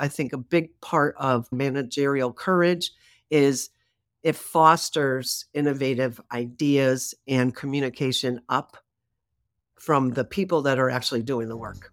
I 0.00 0.08
think 0.08 0.32
a 0.32 0.38
big 0.38 0.80
part 0.80 1.14
of 1.18 1.52
managerial 1.52 2.32
courage 2.32 2.90
is 3.30 3.68
it 4.22 4.34
fosters 4.34 5.44
innovative 5.54 6.20
ideas 6.32 7.14
and 7.28 7.54
communication 7.54 8.40
up 8.48 8.78
from 9.78 10.10
the 10.10 10.24
people 10.24 10.62
that 10.62 10.78
are 10.78 10.90
actually 10.90 11.22
doing 11.22 11.48
the 11.48 11.56
work. 11.56 11.92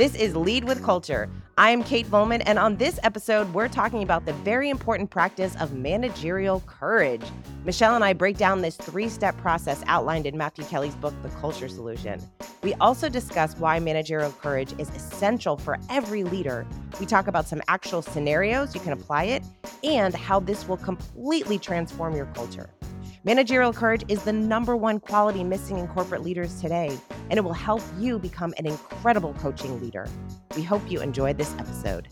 This 0.00 0.14
is 0.14 0.34
Lead 0.34 0.64
with 0.64 0.82
Culture. 0.82 1.28
I 1.58 1.68
am 1.68 1.84
Kate 1.84 2.06
Volman, 2.06 2.42
and 2.46 2.58
on 2.58 2.76
this 2.76 2.98
episode, 3.02 3.52
we're 3.52 3.68
talking 3.68 4.02
about 4.02 4.24
the 4.24 4.32
very 4.32 4.70
important 4.70 5.10
practice 5.10 5.54
of 5.56 5.74
managerial 5.74 6.60
courage. 6.60 7.20
Michele 7.66 7.96
and 7.96 8.02
I 8.02 8.14
break 8.14 8.38
down 8.38 8.62
this 8.62 8.76
three 8.76 9.10
step 9.10 9.36
process 9.36 9.82
outlined 9.86 10.24
in 10.24 10.38
Matthew 10.38 10.64
Kelly's 10.64 10.94
book, 10.94 11.12
The 11.22 11.28
Culture 11.28 11.68
Solution. 11.68 12.18
We 12.62 12.72
also 12.76 13.10
discuss 13.10 13.58
why 13.58 13.78
managerial 13.78 14.32
courage 14.32 14.72
is 14.78 14.88
essential 14.88 15.58
for 15.58 15.76
every 15.90 16.24
leader. 16.24 16.66
We 16.98 17.04
talk 17.04 17.26
about 17.26 17.46
some 17.46 17.60
actual 17.68 18.00
scenarios 18.00 18.74
you 18.74 18.80
can 18.80 18.94
apply 18.94 19.24
it 19.24 19.42
and 19.84 20.14
how 20.14 20.40
this 20.40 20.66
will 20.66 20.78
completely 20.78 21.58
transform 21.58 22.16
your 22.16 22.24
culture. 22.34 22.70
Managerial 23.22 23.74
courage 23.74 24.04
is 24.08 24.22
the 24.22 24.32
number 24.32 24.74
one 24.74 24.98
quality 24.98 25.44
missing 25.44 25.76
in 25.76 25.86
corporate 25.88 26.22
leaders 26.22 26.58
today, 26.58 26.98
and 27.30 27.38
it 27.38 27.42
will 27.42 27.52
help 27.52 27.82
you 27.98 28.18
become 28.18 28.52
an 28.58 28.66
incredible 28.66 29.34
coaching 29.34 29.80
leader. 29.80 30.06
We 30.56 30.62
hope 30.62 30.82
you 30.90 31.00
enjoyed 31.00 31.38
this 31.38 31.54
episode. 31.54 32.08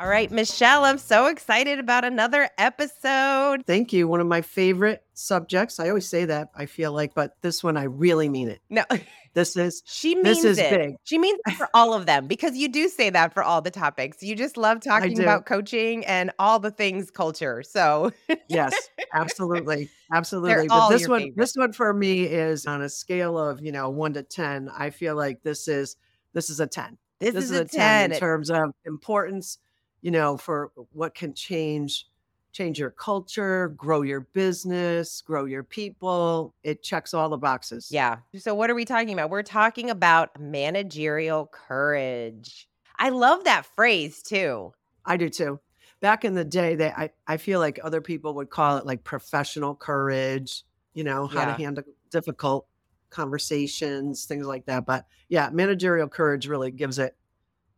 All 0.00 0.06
right, 0.08 0.30
Michele, 0.30 0.84
I'm 0.84 0.98
so 0.98 1.26
excited 1.26 1.80
about 1.80 2.04
another 2.04 2.48
episode. 2.56 3.66
Thank 3.66 3.92
you. 3.92 4.06
One 4.06 4.20
of 4.20 4.28
my 4.28 4.42
favorite 4.42 5.02
subjects. 5.14 5.80
I 5.80 5.88
always 5.88 6.08
say 6.08 6.24
that, 6.26 6.50
I 6.54 6.66
feel 6.66 6.92
like, 6.92 7.14
but 7.14 7.34
this 7.42 7.64
one 7.64 7.76
I 7.76 7.84
really 7.84 8.28
mean 8.28 8.48
it. 8.48 8.60
No. 8.70 8.84
This 9.34 9.56
is 9.56 9.84
she 9.86 10.16
means 10.16 10.24
this 10.24 10.44
is 10.44 10.58
it. 10.58 10.70
big. 10.70 10.94
She 11.04 11.16
means 11.16 11.38
it 11.46 11.52
for 11.54 11.68
all 11.74 11.94
of 11.94 12.06
them 12.06 12.26
because 12.26 12.56
you 12.56 12.66
do 12.66 12.88
say 12.88 13.08
that 13.10 13.32
for 13.34 13.42
all 13.44 13.60
the 13.60 13.70
topics. 13.70 14.20
You 14.20 14.34
just 14.34 14.56
love 14.56 14.80
talking 14.80 15.20
about 15.20 15.46
coaching 15.46 16.04
and 16.06 16.32
all 16.40 16.58
the 16.58 16.72
things 16.72 17.08
culture. 17.10 17.62
So 17.62 18.10
yes, 18.48 18.74
absolutely. 19.12 19.90
Absolutely. 20.12 20.66
But 20.66 20.74
all 20.74 20.88
this 20.90 21.06
one 21.06 21.20
favorite. 21.20 21.36
this 21.36 21.54
one 21.54 21.72
for 21.72 21.92
me 21.92 22.22
is 22.24 22.66
on 22.66 22.82
a 22.82 22.88
scale 22.88 23.38
of, 23.38 23.60
you 23.60 23.70
know, 23.70 23.90
1 23.90 24.14
to 24.14 24.22
10. 24.24 24.70
I 24.76 24.90
feel 24.90 25.14
like 25.14 25.42
this 25.44 25.68
is 25.68 25.96
this 26.32 26.50
is 26.50 26.58
a 26.58 26.66
10. 26.66 26.96
this, 27.20 27.34
This 27.34 27.44
is, 27.44 27.50
is 27.52 27.58
a 27.60 27.62
a 27.62 27.66
10 27.66 27.78
10. 28.10 28.12
in 28.12 28.18
terms 28.18 28.50
of 28.50 28.72
importance, 28.86 29.58
you 30.02 30.10
know, 30.10 30.36
for 30.36 30.70
what 30.92 31.14
can 31.14 31.34
change 31.34 32.06
change 32.50 32.78
your 32.78 32.90
culture, 32.90 33.68
grow 33.76 34.02
your 34.02 34.20
business, 34.20 35.20
grow 35.20 35.44
your 35.44 35.62
people. 35.62 36.54
It 36.64 36.82
checks 36.82 37.12
all 37.14 37.28
the 37.28 37.36
boxes. 37.36 37.88
Yeah. 37.92 38.16
So 38.36 38.54
what 38.54 38.68
are 38.70 38.74
we 38.74 38.84
talking 38.86 39.12
about? 39.12 39.30
We're 39.30 39.42
talking 39.42 39.90
about 39.90 40.40
managerial 40.40 41.46
courage. 41.52 42.68
I 42.98 43.10
love 43.10 43.44
that 43.44 43.66
phrase 43.66 44.22
too. 44.22 44.72
I 45.04 45.16
do 45.18 45.28
too. 45.28 45.60
Back 46.00 46.24
in 46.24 46.34
the 46.34 46.44
day, 46.44 46.74
they 46.74 46.88
I, 46.90 47.10
I 47.26 47.36
feel 47.36 47.60
like 47.60 47.78
other 47.84 48.00
people 48.00 48.34
would 48.34 48.50
call 48.50 48.78
it 48.78 48.86
like 48.86 49.04
professional 49.04 49.74
courage, 49.74 50.64
you 50.94 51.04
know, 51.04 51.26
how 51.26 51.40
Yeah. 51.40 51.46
to 51.46 51.52
handle 51.52 51.84
difficult 52.10 52.66
conversations, 53.10 54.24
things 54.24 54.46
like 54.46 54.64
that. 54.66 54.86
But 54.86 55.06
yeah, 55.28 55.50
managerial 55.52 56.08
courage 56.08 56.48
really 56.48 56.70
gives 56.70 56.98
it 56.98 57.14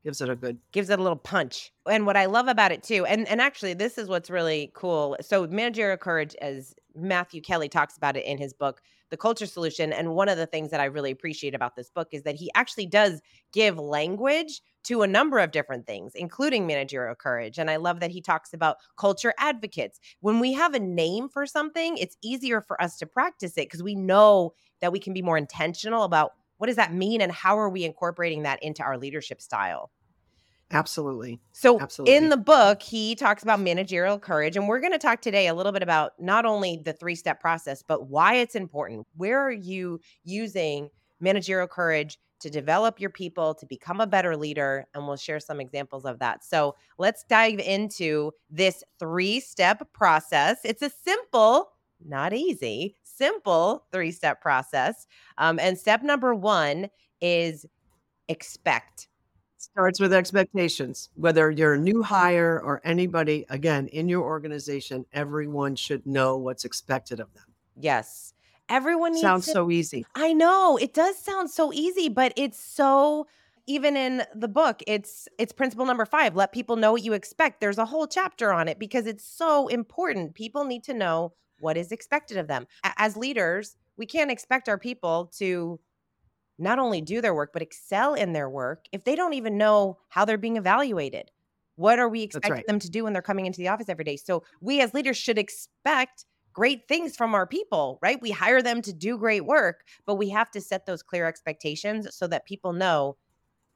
gives 0.05 0.21
it 0.21 0.29
a 0.29 0.37
good 0.37 0.59
Gives 0.73 0.91
it 0.91 0.99
a 0.99 1.03
little 1.03 1.17
punch. 1.17 1.73
And 1.89 2.07
what 2.07 2.17
I 2.17 2.27
love 2.27 2.49
about 2.49 2.73
it 2.73 2.83
too, 2.83 3.05
and, 3.07 3.27
and 3.29 3.41
actually 3.41 3.75
this 3.75 3.99
is 3.99 4.09
what's 4.09 4.31
really 4.31 4.71
cool. 4.75 5.17
So 5.21 5.47
managerial 5.47 5.97
courage, 5.97 6.35
as 6.41 6.75
Matthew 6.95 7.41
Kelly 7.41 7.69
talks 7.69 7.97
about 7.97 8.17
it 8.17 8.25
in 8.25 8.39
his 8.39 8.53
book, 8.53 8.81
The 9.11 9.17
Culture 9.17 9.47
Solution. 9.47 9.93
And 9.93 10.15
one 10.15 10.29
of 10.29 10.39
the 10.39 10.47
things 10.47 10.71
that 10.71 10.81
I 10.81 10.87
really 10.87 11.11
appreciate 11.11 11.55
about 11.55 11.77
this 11.77 11.91
book 11.91 12.09
is 12.13 12.23
that 12.23 12.37
he 12.37 12.51
actually 12.55 12.87
does 12.87 13.21
give 13.53 13.79
language 13.79 14.61
to 14.85 15.03
a 15.03 15.07
number 15.07 15.39
of 15.39 15.51
different 15.51 15.87
things, 15.87 16.15
including 16.15 16.67
managerial 16.67 17.15
courage. 17.15 17.59
And 17.59 17.71
I 17.71 17.77
love 17.77 18.01
that 18.01 18.11
he 18.11 18.21
talks 18.21 18.55
about 18.55 18.79
culture 18.97 19.35
advocates. 19.39 20.01
When 20.21 20.41
we 20.41 20.53
have 20.55 20.75
a 20.75 20.81
name 20.81 21.29
for 21.29 21.47
something, 21.47 21.97
it's 21.99 22.17
easier 22.23 22.61
for 22.61 22.81
us 22.81 22.97
to 22.99 23.07
practice 23.07 23.53
it 23.53 23.67
because 23.67 23.83
we 23.83 23.95
know 23.95 24.55
that 24.81 24.93
we 24.93 24.99
can 24.99 25.13
be 25.13 25.23
more 25.23 25.37
intentional 25.37 26.05
about 26.05 26.33
what 26.61 26.67
does 26.67 26.77
that 26.77 26.93
mean 26.93 27.23
and 27.23 27.33
how 27.33 27.59
are 27.59 27.71
we 27.71 27.85
incorporating 27.85 28.43
that 28.43 28.63
into 28.63 28.83
our 28.83 28.99
leadership 28.99 29.41
style. 29.41 29.91
absolutely. 30.73 31.41
So 31.53 31.81
Absolutely. 31.81 32.15
in 32.15 32.29
the 32.29 32.37
book, 32.37 32.83
he 32.83 33.15
talks 33.15 33.43
about 33.43 33.61
managerial 33.61 34.19
courage. 34.19 34.57
And 34.57 34.69
we're 34.69 34.79
going 34.81 34.93
to 34.93 34.99
talk 34.99 35.23
today 35.23 35.47
a 35.47 35.55
little 35.55 35.73
bit 35.73 35.83
about 35.83 36.13
not 36.21 36.45
only 36.45 36.83
the 36.85 36.93
three 36.93 37.15
step 37.15 37.41
process, 37.41 37.83
but 37.83 38.09
why 38.11 38.35
it's 38.35 38.55
important. 38.55 39.07
Where 39.17 39.41
are 39.41 39.51
you 39.51 40.01
using 40.23 40.91
managerial 41.19 41.67
courage 41.67 42.19
to 42.41 42.51
develop 42.51 43.01
your 43.01 43.11
people, 43.11 43.55
to 43.55 43.65
become 43.65 44.03
a 44.03 44.07
better 44.07 44.37
leader? 44.37 44.87
And 44.95 45.07
we'll 45.07 45.17
share 45.17 45.41
some 45.41 45.61
examples 45.61 46.05
of 46.05 46.19
that. 46.19 46.45
So 46.45 46.77
let's 46.99 47.25
dive 47.25 47.59
into 47.59 48.33
this 48.51 48.85
three 48.99 49.41
step 49.41 49.91
process. 49.95 50.59
It's 50.65 50.83
a 50.83 50.91
simple, 50.91 51.71
not 52.05 52.35
easy, 52.35 52.97
simple 53.21 53.85
three 53.93 54.11
step 54.11 54.41
process. 54.41 55.07
Um, 55.37 55.59
and 55.59 55.79
step 55.79 56.03
number 56.03 56.35
one 56.35 56.89
is 57.21 57.67
expect. 58.29 59.09
starts 59.59 60.01
with 60.01 60.13
expectations. 60.13 61.11
Whether 61.17 61.51
you're 61.51 61.75
a 61.75 61.79
new 61.79 62.03
hire 62.03 62.61
or 62.65 62.81
anybody, 62.83 63.45
again, 63.51 63.89
in 63.89 64.09
your 64.09 64.23
organization, 64.23 65.05
everyone 65.13 65.77
should 65.77 66.07
know 66.07 66.39
what's 66.39 66.65
expected 66.65 67.21
of 67.21 67.33
them. 67.35 67.45
Yes. 67.79 68.33
Everyone 68.71 69.13
needs 69.13 69.23
Sounds 69.23 69.47
to 69.47 69.53
so 69.53 69.71
easy. 69.71 70.07
I 70.15 70.33
know 70.33 70.79
it 70.79 70.95
does 70.95 71.19
sound 71.19 71.51
so 71.51 71.73
easy, 71.73 72.09
but 72.09 72.33
it's 72.37 72.59
so 72.59 73.27
even 73.67 73.97
in 73.97 74.23
the 74.35 74.49
book, 74.49 74.83
it's 74.87 75.29
it's 75.39 75.53
principle 75.53 75.85
number 75.85 76.07
5, 76.07 76.37
let 76.37 76.53
people 76.53 76.77
know 76.77 76.93
what 76.93 77.05
you 77.05 77.13
expect. 77.13 77.61
There's 77.61 77.79
a 77.79 77.85
whole 77.85 78.07
chapter 78.07 78.53
on 78.53 78.67
it 78.67 78.79
because 78.79 79.07
it's 79.07 79.25
so 79.25 79.69
important. 79.69 80.35
People 80.35 80.65
need 80.65 80.85
to 80.85 80.95
know 80.95 81.35
what 81.61 81.77
is 81.77 81.93
expected 81.93 82.37
of 82.37 82.49
them. 82.49 82.67
As 82.97 83.17
leaders, 83.17 83.77
we 83.97 84.07
can't 84.07 84.31
expect 84.31 84.69
our 84.69 84.79
people 84.79 85.31
to 85.39 85.79
not 86.59 86.79
only 86.79 87.01
do 87.01 87.21
their 87.21 87.35
work 87.35 87.51
but 87.53 87.63
excel 87.63 88.15
in 88.15 88.33
their 88.33 88.49
work 88.49 88.85
if 88.93 89.05
they 89.05 89.17
don't 89.17 89.33
even 89.33 89.57
know 89.57 89.99
how 90.09 90.25
they're 90.25 90.39
being 90.39 90.57
evaluated. 90.57 91.31
What 91.77 91.99
are 91.99 92.09
we 92.09 92.23
expecting 92.23 92.53
right. 92.53 92.67
them 92.67 92.79
to 92.79 92.91
do 92.91 93.05
when 93.05 93.15
they're 93.15 93.23
coming 93.23 93.47
into 93.47 93.59
the 93.59 93.69
office 93.69 93.89
every 93.89 94.05
day? 94.05 94.17
So 94.17 94.43
we 94.61 94.83
as 94.83 94.93
leaders 94.93 95.17
should 95.17 95.39
expect 95.39 96.27
great 96.53 96.87
things 96.89 97.17
from 97.17 97.35
our 97.35 97.47
people, 97.47 97.99
right? 98.03 98.21
We 98.21 98.31
hire 98.31 98.61
them 98.61 98.83
to 98.83 98.93
do 98.93 99.17
great 99.17 99.47
work, 99.47 99.85
but 100.05 100.17
we 100.17 100.29
have 100.31 100.51
to 100.51 100.61
set 100.61 100.85
those 100.85 101.03
clear 101.03 101.27
expectations 101.27 102.09
so 102.15 102.27
that 102.27 102.45
people 102.45 102.73
know 102.73 103.17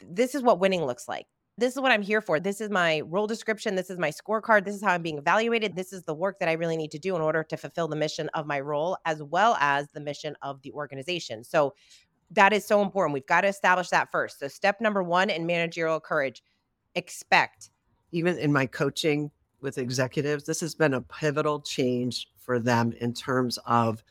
this 0.07 0.35
is 0.35 0.43
what 0.43 0.61
winning 0.61 0.85
looks 0.85 1.09
like. 1.09 1.27
This 1.57 1.75
is 1.75 1.81
what 1.81 1.93
I'm 1.93 2.03
here 2.03 2.21
for. 2.21 2.41
This 2.41 2.61
is 2.61 2.69
my 2.69 3.01
role 3.03 3.29
description. 3.29 3.77
This 3.77 3.89
is 3.89 3.99
my 3.99 4.11
scorecard. 4.11 4.65
This 4.65 4.75
is 4.75 4.83
how 4.83 4.93
I'm 4.93 5.03
being 5.03 5.19
evaluated. 5.19 5.77
This 5.77 5.93
is 5.93 6.03
the 6.03 6.15
work 6.15 6.41
that 6.41 6.49
I 6.49 6.53
really 6.53 6.77
need 6.77 6.91
to 6.91 6.99
do 6.99 7.15
in 7.15 7.23
order 7.23 7.45
to 7.45 7.57
fulfill 7.57 7.87
the 7.87 7.95
mission 7.95 8.29
of 8.35 8.47
my 8.47 8.59
role 8.59 8.97
as 9.05 9.23
well 9.23 9.57
as 9.61 9.87
the 9.93 10.01
mission 10.01 10.35
of 10.43 10.61
the 10.63 10.73
organization. 10.73 11.45
So 11.45 11.75
that 12.33 12.53
is 12.53 12.67
so 12.67 12.83
important. 12.83 13.15
We've 13.15 13.27
got 13.27 13.43
to 13.43 13.49
establish 13.49 13.89
that 13.91 14.11
first. 14.11 14.41
So, 14.41 14.49
step 14.49 14.81
number 14.81 15.03
one 15.03 15.31
in 15.31 15.47
managerial 15.47 16.01
courage 16.01 16.43
expect. 16.95 17.71
Even 18.13 18.39
in 18.39 18.53
my 18.53 18.67
coaching 18.67 19.31
with 19.61 19.79
executives, 19.79 20.45
this 20.45 20.61
has 20.61 20.75
been 20.75 20.95
a 20.95 21.01
pivotal 21.01 21.61
change 21.61 22.29
for 22.37 22.59
them 22.59 22.93
in 23.01 23.13
terms 23.13 23.59
of 23.67 24.03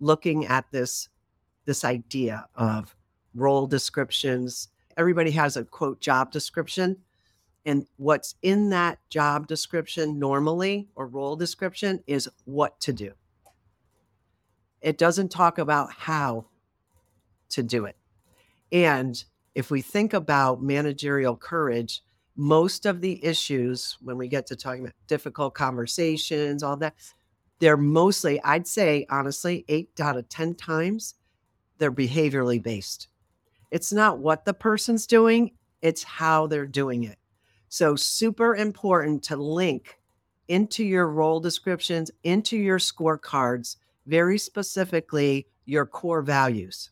looking 0.00 0.46
at 0.46 0.70
this 0.70 1.08
this 1.64 1.84
idea 1.84 2.46
of 2.56 2.94
role 3.34 3.66
descriptions. 3.66 4.68
Everybody 4.96 5.30
has 5.32 5.56
a 5.56 5.64
quote 5.64 6.00
job 6.00 6.32
description. 6.32 6.98
And 7.64 7.86
what's 7.96 8.34
in 8.42 8.70
that 8.70 8.98
job 9.08 9.46
description 9.46 10.18
normally 10.18 10.88
or 10.96 11.06
role 11.06 11.36
description 11.36 12.02
is 12.06 12.28
what 12.44 12.80
to 12.80 12.92
do. 12.92 13.12
It 14.80 14.98
doesn't 14.98 15.30
talk 15.30 15.58
about 15.58 15.92
how 15.92 16.46
to 17.50 17.62
do 17.62 17.84
it. 17.84 17.96
And 18.72 19.22
if 19.54 19.70
we 19.70 19.80
think 19.80 20.12
about 20.12 20.62
managerial 20.62 21.36
courage, 21.36 22.02
most 22.34 22.86
of 22.86 23.00
the 23.00 23.24
issues 23.24 23.96
when 24.00 24.16
we 24.16 24.26
get 24.26 24.46
to 24.46 24.56
talking 24.56 24.82
about 24.82 24.94
difficult 25.06 25.54
conversations, 25.54 26.62
all 26.62 26.76
that, 26.78 26.94
they're 27.60 27.76
mostly, 27.76 28.42
I'd 28.42 28.66
say 28.66 29.06
honestly, 29.10 29.64
eight 29.68 29.90
out 30.00 30.16
of 30.16 30.28
10 30.28 30.54
times, 30.54 31.14
they're 31.78 31.92
behaviorally 31.92 32.60
based. 32.62 33.08
It's 33.72 33.90
not 33.90 34.18
what 34.18 34.44
the 34.44 34.52
person's 34.52 35.06
doing, 35.06 35.52
it's 35.80 36.02
how 36.02 36.46
they're 36.46 36.66
doing 36.66 37.04
it. 37.04 37.18
So, 37.70 37.96
super 37.96 38.54
important 38.54 39.22
to 39.24 39.36
link 39.36 39.98
into 40.48 40.84
your 40.84 41.08
role 41.08 41.40
descriptions, 41.40 42.10
into 42.22 42.58
your 42.58 42.78
scorecards, 42.78 43.76
very 44.04 44.36
specifically 44.36 45.46
your 45.64 45.86
core 45.86 46.20
values. 46.20 46.90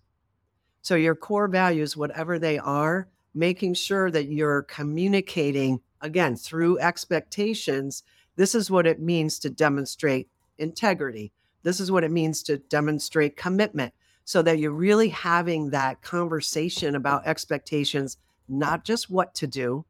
So, 0.81 0.95
your 0.95 1.15
core 1.15 1.49
values, 1.49 1.99
whatever 1.99 2.39
they 2.39 2.59
are, 2.59 3.09
making 3.35 3.75
sure 3.75 4.11
that 4.11 4.29
you're 4.29 4.63
communicating 4.63 5.81
again 6.01 6.35
through 6.35 6.79
expectations. 6.79 8.05
This 8.37 8.55
is 8.55 8.71
what 8.71 8.87
it 8.87 9.01
means 9.01 9.39
to 9.41 9.51
demonstrate 9.51 10.31
integrity. 10.57 11.31
This 11.63 11.79
is 11.79 11.93
what 11.93 12.05
it 12.05 12.11
means 12.11 12.43
to 12.45 12.57
demonstrate 12.57 13.37
commitment. 13.37 13.93
So 14.31 14.43
that 14.43 14.61
you're 14.61 14.71
really 14.71 15.09
having 15.09 15.71
that 15.71 16.01
conversation 16.03 16.95
about 16.95 17.27
expectations, 17.27 18.17
not 18.49 18.85
just 18.85 19.11
what 19.11 19.35
to 19.35 19.45
do, 19.45 19.85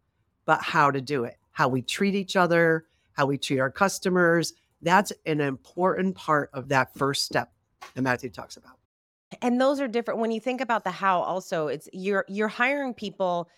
but 0.47 0.63
how 0.63 0.91
to 0.91 1.03
do 1.03 1.25
it, 1.25 1.37
how 1.51 1.69
we 1.69 1.83
treat 1.83 2.15
each 2.15 2.37
other, 2.37 2.87
how 3.13 3.27
we 3.27 3.37
treat 3.37 3.61
our 3.61 3.71
customers. 3.71 4.55
That's 4.81 5.13
an 5.27 5.43
important 5.43 6.15
part 6.15 6.49
of 6.55 6.71
that 6.71 6.95
first 6.95 7.27
step 7.27 7.53
that 7.95 8.01
Matthew 8.01 8.31
talks 8.31 8.57
about. 8.57 8.79
And 9.43 9.61
those 9.61 9.79
are 9.79 9.87
different 9.87 10.21
when 10.21 10.31
you 10.31 10.41
think 10.41 10.63
about 10.63 10.85
the 10.85 10.91
how 10.91 11.21
also 11.21 11.67
it's 11.67 11.91
you're 11.93 12.25
you're 12.27 12.49
hiring 12.49 12.95
people 12.95 13.51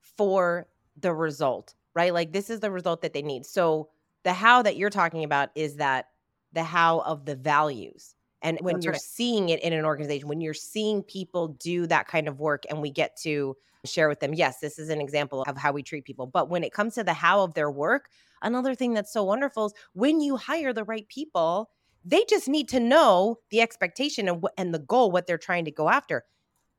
for 0.00 0.66
the 0.98 1.12
result, 1.12 1.74
right? 1.92 2.14
Like 2.14 2.32
this 2.32 2.48
is 2.48 2.60
the 2.60 2.70
result 2.70 3.02
that 3.02 3.12
they 3.12 3.20
need. 3.20 3.44
So 3.44 3.90
the 4.22 4.32
how 4.32 4.62
that 4.62 4.78
you're 4.78 4.88
talking 4.88 5.22
about 5.22 5.50
is 5.54 5.76
that 5.76 6.06
the 6.54 6.64
how 6.64 7.00
of 7.00 7.26
the 7.26 7.36
values. 7.36 8.14
And 8.42 8.58
when 8.60 8.76
That's 8.76 8.84
you're 8.84 8.92
right. 8.92 9.00
seeing 9.00 9.48
it 9.50 9.60
in 9.60 9.72
an 9.72 9.84
organization, 9.84 10.28
when 10.28 10.40
you're 10.40 10.54
seeing 10.54 11.02
people 11.02 11.48
do 11.48 11.86
that 11.86 12.08
kind 12.08 12.28
of 12.28 12.40
work 12.40 12.64
and 12.68 12.80
we 12.80 12.90
get 12.90 13.16
to 13.22 13.56
share 13.84 14.08
with 14.08 14.20
them, 14.20 14.34
yes, 14.34 14.60
this 14.60 14.78
is 14.78 14.88
an 14.88 15.00
example 15.00 15.42
of 15.42 15.56
how 15.56 15.72
we 15.72 15.82
treat 15.82 16.04
people. 16.04 16.26
But 16.26 16.48
when 16.48 16.64
it 16.64 16.72
comes 16.72 16.94
to 16.94 17.04
the 17.04 17.12
how 17.12 17.42
of 17.42 17.54
their 17.54 17.70
work, 17.70 18.08
another 18.42 18.74
thing 18.74 18.94
that's 18.94 19.12
so 19.12 19.24
wonderful 19.24 19.66
is 19.66 19.74
when 19.92 20.20
you 20.20 20.36
hire 20.36 20.72
the 20.72 20.84
right 20.84 21.08
people, 21.08 21.70
they 22.04 22.24
just 22.28 22.48
need 22.48 22.68
to 22.70 22.80
know 22.80 23.38
the 23.50 23.60
expectation 23.60 24.28
and, 24.28 24.44
and 24.56 24.72
the 24.72 24.78
goal, 24.78 25.10
what 25.10 25.26
they're 25.26 25.38
trying 25.38 25.66
to 25.66 25.70
go 25.70 25.88
after. 25.88 26.24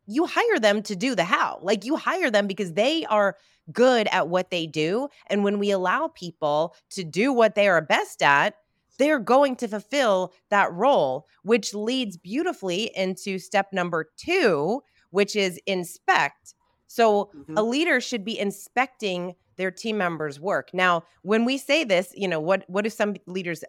You 0.08 0.26
hire 0.26 0.60
them 0.60 0.82
to 0.84 0.96
do 0.96 1.16
the 1.16 1.24
how. 1.24 1.60
Like 1.62 1.86
you 1.86 1.96
hire 1.96 2.32
them 2.32 2.48
because 2.48 2.74
they 2.74 3.06
are 3.06 3.38
good 3.72 4.08
at 4.12 4.30
what 4.30 4.50
they 4.50 4.66
do. 4.66 5.10
And 5.28 5.44
when 5.44 5.60
we 5.60 5.70
allow 5.72 6.08
people 6.08 6.76
to 6.92 7.04
do 7.04 7.32
what 7.32 7.54
they 7.54 7.68
are 7.68 7.82
best 7.82 8.24
at, 8.24 8.56
they're 9.02 9.20
going 9.20 9.56
to 9.56 9.68
fulfill 9.68 10.32
that 10.52 10.72
role, 10.72 11.26
which 11.42 11.74
leads 11.74 12.18
beautifully 12.18 12.92
into 12.96 13.40
step 13.40 13.74
number 13.74 14.12
two, 14.16 14.84
which 15.10 15.36
is 15.36 15.60
inspect. 15.66 16.54
So 16.86 17.32
mm-hmm. 17.36 17.58
a 17.58 17.64
leader 17.64 18.00
should 18.00 18.24
be 18.24 18.38
inspecting 18.38 19.34
their 19.58 19.72
team 19.72 19.98
members' 19.98 20.40
work. 20.40 20.70
Now, 20.72 21.04
when 21.24 21.46
we 21.46 21.58
say 21.58 21.84
this, 21.84 22.14
you 22.16 22.28
know, 22.28 22.40
what 22.40 22.64
what 22.68 22.84
do 22.84 22.92
some 22.92 23.16
leaders 23.26 23.64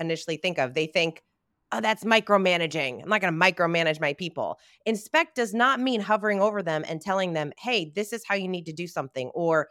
initially 0.00 0.36
think 0.36 0.58
of? 0.58 0.74
They 0.74 0.86
think, 0.86 1.22
"Oh, 1.70 1.80
that's 1.80 2.02
micromanaging. 2.02 3.02
I'm 3.02 3.08
not 3.08 3.20
going 3.20 3.32
to 3.32 3.38
micromanage 3.38 4.00
my 4.00 4.14
people." 4.14 4.58
Inspect 4.84 5.36
does 5.36 5.54
not 5.54 5.78
mean 5.78 6.00
hovering 6.00 6.40
over 6.40 6.60
them 6.60 6.84
and 6.88 7.00
telling 7.00 7.34
them, 7.34 7.52
"Hey, 7.56 7.92
this 7.94 8.12
is 8.12 8.24
how 8.26 8.34
you 8.34 8.48
need 8.48 8.66
to 8.66 8.72
do 8.72 8.88
something," 8.88 9.28
or 9.32 9.68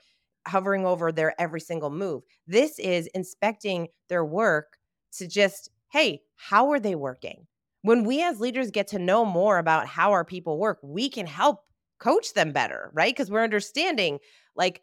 hovering 0.47 0.85
over 0.85 1.11
their 1.11 1.39
every 1.39 1.59
single 1.59 1.89
move. 1.89 2.23
This 2.47 2.79
is 2.79 3.07
inspecting 3.07 3.89
their 4.07 4.23
work 4.23 4.77
to 5.17 5.27
just, 5.27 5.69
"Hey, 5.91 6.21
how 6.35 6.71
are 6.71 6.79
they 6.79 6.95
working?" 6.95 7.47
When 7.83 8.03
we 8.03 8.21
as 8.23 8.39
leaders 8.39 8.71
get 8.71 8.87
to 8.89 8.99
know 8.99 9.25
more 9.25 9.57
about 9.57 9.87
how 9.87 10.11
our 10.11 10.25
people 10.25 10.57
work, 10.59 10.79
we 10.83 11.09
can 11.09 11.27
help 11.27 11.63
coach 11.99 12.33
them 12.33 12.51
better, 12.51 12.91
right? 12.93 13.13
Because 13.15 13.29
we're 13.31 13.43
understanding 13.43 14.19
like 14.55 14.81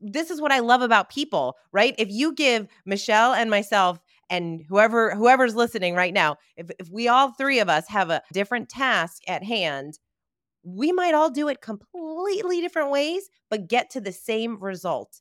this 0.00 0.30
is 0.30 0.40
what 0.40 0.52
I 0.52 0.58
love 0.60 0.82
about 0.82 1.08
people, 1.10 1.56
right? 1.72 1.94
If 1.98 2.10
you 2.10 2.32
give 2.32 2.68
Michele 2.84 3.32
and 3.34 3.50
myself 3.50 3.98
and 4.30 4.62
whoever 4.68 5.14
whoever's 5.14 5.54
listening 5.54 5.94
right 5.94 6.12
now, 6.14 6.36
if 6.56 6.70
if 6.78 6.88
we 6.90 7.08
all 7.08 7.32
three 7.32 7.58
of 7.60 7.68
us 7.68 7.88
have 7.88 8.10
a 8.10 8.22
different 8.32 8.68
task 8.68 9.22
at 9.28 9.42
hand, 9.42 9.98
we 10.64 10.92
might 10.92 11.14
all 11.14 11.30
do 11.30 11.48
it 11.48 11.60
completely 11.62 12.60
different 12.60 12.90
ways 12.90 13.28
but 13.50 13.68
get 13.68 13.90
to 13.90 14.00
the 14.00 14.12
same 14.12 14.58
result. 14.62 15.20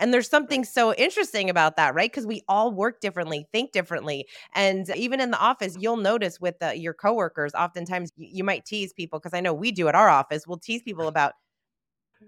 And 0.00 0.12
there's 0.12 0.28
something 0.28 0.64
so 0.64 0.94
interesting 0.94 1.48
about 1.50 1.76
that, 1.76 1.94
right? 1.94 2.10
Because 2.10 2.26
we 2.26 2.42
all 2.48 2.72
work 2.72 3.00
differently, 3.00 3.46
think 3.52 3.70
differently. 3.72 4.26
And 4.54 4.88
even 4.96 5.20
in 5.20 5.30
the 5.30 5.38
office, 5.38 5.76
you'll 5.78 5.98
notice 5.98 6.40
with 6.40 6.58
the, 6.58 6.76
your 6.76 6.94
coworkers, 6.94 7.52
oftentimes 7.54 8.10
you, 8.16 8.28
you 8.32 8.44
might 8.44 8.64
tease 8.64 8.92
people, 8.92 9.20
because 9.20 9.34
I 9.34 9.40
know 9.40 9.54
we 9.54 9.70
do 9.70 9.86
at 9.88 9.94
our 9.94 10.08
office, 10.08 10.46
we'll 10.46 10.58
tease 10.58 10.82
people 10.82 11.06
about 11.08 11.34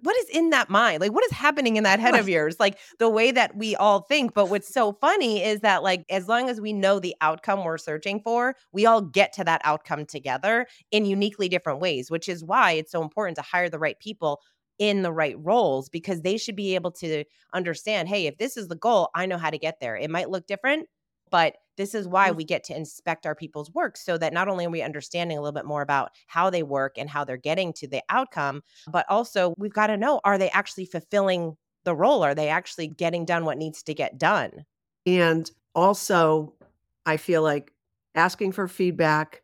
what 0.01 0.17
is 0.17 0.29
in 0.31 0.51
that 0.51 0.71
mind? 0.71 1.01
Like, 1.01 1.13
what 1.13 1.25
is 1.25 1.33
happening 1.33 1.77
in 1.77 1.85
that 1.85 2.01
head 2.01 2.15
of 2.15 2.29
yours? 2.29 2.57
Like, 2.59 2.79
the 2.99 3.11
way 3.11 3.31
that 3.31 3.57
we 3.57 3.77
all 3.77 4.01
think. 4.01 4.33
But 4.33 4.49
what's 4.49 4.73
so 4.73 4.93
funny 4.93 5.45
is 5.45 5.61
that, 5.61 5.83
like, 5.83 6.05
as 6.09 6.29
long 6.29 6.49
as 6.49 6.61
we 6.61 6.73
know 6.73 6.99
the 6.99 7.15
outcome 7.21 7.63
we're 7.63 7.79
searching 7.79 8.21
for, 8.21 8.57
we 8.73 8.87
all 8.87 9.03
get 9.03 9.35
to 9.35 9.45
that 9.45 9.61
outcome 9.65 10.07
together 10.07 10.67
in 10.91 11.05
uniquely 11.05 11.49
different 11.49 11.81
ways, 11.81 12.11
which 12.11 12.29
is 12.29 12.43
why 12.43 12.73
it's 12.73 12.91
so 12.91 13.03
important 13.03 13.37
to 13.37 13.43
hire 13.43 13.69
the 13.69 13.79
right 13.79 13.99
people 13.99 14.41
in 14.83 15.03
the 15.03 15.13
right 15.13 15.37
roles 15.39 15.89
because 15.89 16.23
they 16.23 16.37
should 16.37 16.57
be 16.57 16.75
able 16.75 16.91
to 16.91 17.23
understand 17.55 18.09
hey, 18.09 18.27
if 18.27 18.37
this 18.37 18.57
is 18.57 18.67
the 18.67 18.75
goal, 18.75 19.11
I 19.15 19.27
know 19.27 19.39
how 19.39 19.49
to 19.49 19.57
get 19.57 19.79
there. 19.81 19.97
It 19.97 20.11
might 20.11 20.29
look 20.29 20.49
different, 20.49 20.89
but 21.31 21.55
this 21.77 21.95
is 21.95 22.09
why 22.09 22.31
mm. 22.33 22.37
we 22.37 22.45
get 22.45 22.65
to 22.65 22.77
inspect 22.77 23.25
our 23.25 23.37
people's 23.37 23.73
work 23.73 23.97
so 23.97 24.19
that 24.19 24.33
not 24.33 24.49
only 24.49 24.67
are 24.67 24.71
we 24.71 24.83
understanding 24.83 25.39
a 25.39 25.41
little 25.41 25.55
bit 25.55 25.67
more 25.67 25.83
about 25.83 26.11
how 26.27 26.51
they 26.51 26.65
work 26.65 26.99
and 26.99 27.09
how 27.09 27.23
they're 27.23 27.37
getting 27.37 27.73
to 27.75 27.87
the 27.87 28.03
outcome, 28.09 28.63
but 28.91 29.07
also 29.09 29.55
we've 29.57 29.73
got 29.73 29.87
to 29.87 29.97
know 29.97 30.21
are 30.25 30.37
they 30.37 30.51
actually 30.51 30.85
fulfilling 30.85 31.57
the 31.85 31.95
role? 31.95 32.25
Are 32.25 32.35
they 32.35 32.49
actually 32.49 32.89
getting 32.89 33.25
done 33.25 33.45
what 33.45 33.59
needs 33.59 33.85
to 33.85 33.95
get 33.95 34.19
done? 34.19 34.65
And 35.07 35.49
also, 35.77 36.55
I 37.07 37.19
feel 37.19 37.43
like 37.43 37.73
asking 38.17 38.51
for 38.51 38.67
feedback 38.67 39.43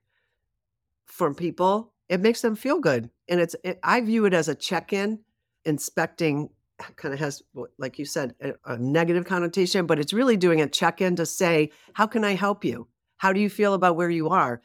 from 1.07 1.37
people, 1.37 1.93
it 2.09 2.21
makes 2.21 2.41
them 2.41 2.57
feel 2.57 2.81
good. 2.81 3.09
And 3.29 3.41
it's, 3.41 3.55
it, 3.63 3.79
I 3.85 4.01
view 4.01 4.25
it 4.25 4.35
as 4.35 4.49
a 4.49 4.55
check 4.57 4.93
in, 4.93 5.21
inspecting 5.69 6.49
kind 6.97 7.13
of 7.13 7.21
has, 7.21 7.43
like 7.79 7.99
you 7.99 8.05
said, 8.05 8.35
a, 8.41 8.53
a 8.65 8.79
negative 8.79 9.25
connotation, 9.25 9.87
but 9.87 9.99
it's 9.99 10.13
really 10.13 10.37
doing 10.37 10.61
a 10.61 10.69
check 10.69 11.01
in 11.01 11.17
to 11.17 11.27
say, 11.27 11.71
how 11.93 12.07
can 12.07 12.25
I 12.25 12.35
help 12.35 12.65
you? 12.65 12.89
How 13.19 13.33
do 13.33 13.41
you 13.41 13.51
feel 13.51 13.75
about 13.75 13.97
where 13.97 14.11
you 14.11 14.29
are? 14.29 14.63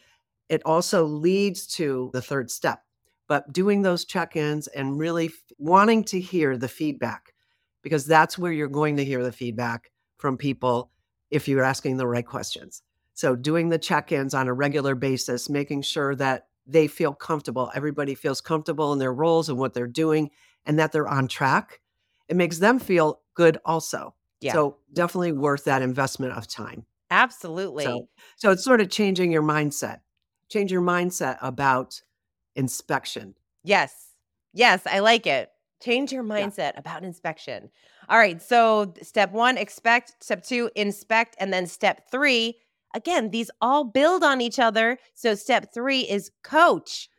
It 0.50 0.62
also 0.66 1.06
leads 1.06 1.68
to 1.76 2.12
the 2.14 2.22
third 2.22 2.52
step, 2.52 2.84
but 3.28 3.52
doing 3.52 3.82
those 3.82 4.06
check 4.06 4.36
ins 4.36 4.68
and 4.68 5.00
really 5.00 5.28
f- 5.28 5.34
wanting 5.58 6.04
to 6.06 6.20
hear 6.20 6.58
the 6.58 6.68
feedback, 6.68 7.34
because 7.82 8.06
that's 8.06 8.38
where 8.38 8.52
you're 8.52 8.68
going 8.68 8.98
to 8.98 9.06
hear 9.06 9.24
the 9.24 9.32
feedback 9.32 9.92
from 10.18 10.38
people 10.38 10.92
if 11.32 11.48
you're 11.48 11.64
asking 11.64 11.98
the 11.98 12.08
right 12.08 12.26
questions. 12.26 12.84
So, 13.16 13.36
doing 13.36 13.70
the 13.70 13.80
check 13.80 14.12
ins 14.12 14.34
on 14.34 14.48
a 14.48 14.54
regular 14.54 14.96
basis, 14.96 15.50
making 15.50 15.82
sure 15.82 16.16
that 16.16 16.48
they 16.68 16.88
feel 16.88 17.14
comfortable, 17.14 17.72
everybody 17.74 18.16
feels 18.16 18.42
comfortable 18.42 18.94
in 18.94 19.00
their 19.00 19.14
roles 19.14 19.50
and 19.50 19.58
what 19.58 19.74
they're 19.74 19.88
doing, 19.88 20.30
and 20.66 20.80
that 20.80 20.92
they're 20.92 21.08
on 21.08 21.28
track 21.28 21.82
it 22.28 22.36
makes 22.36 22.58
them 22.58 22.80
feel 22.80 23.22
good 23.36 23.60
also. 23.66 24.16
Yeah. 24.42 24.54
So 24.54 24.78
definitely 24.92 25.34
worth 25.34 25.66
that 25.66 25.82
investment 25.82 26.34
of 26.34 26.48
time. 26.48 26.86
Absolutely. 27.12 27.84
So, 27.86 28.10
so 28.38 28.52
it's 28.52 28.64
sort 28.64 28.82
of 28.82 28.90
changing 28.90 29.32
your 29.32 29.44
mindset. 29.44 30.00
Change 30.50 30.72
your 30.72 30.82
mindset 30.82 31.38
about 31.42 32.02
inspection. 32.56 33.36
Yes. 33.64 34.14
Yes, 34.54 34.82
I 34.86 35.00
like 35.00 35.28
it. 35.28 35.50
Change 35.82 36.12
your 36.12 36.24
mindset 36.24 36.74
yeah. 36.74 36.80
about 36.80 37.04
inspection. 37.04 37.70
All 38.10 38.18
right. 38.18 38.42
So 38.42 38.94
step 39.02 39.32
one, 39.32 39.58
expect. 39.58 40.16
Step 40.24 40.44
two, 40.44 40.70
inspect. 40.76 41.36
And 41.40 41.52
then 41.54 41.68
step 41.68 42.10
three, 42.10 42.58
again, 42.94 43.32
these 43.32 43.52
all 43.62 43.84
build 43.84 44.24
on 44.24 44.42
each 44.42 44.60
other. 44.60 44.98
So 45.14 45.36
step 45.36 45.74
three 45.74 46.02
is 46.02 46.32
coach, 46.44 47.10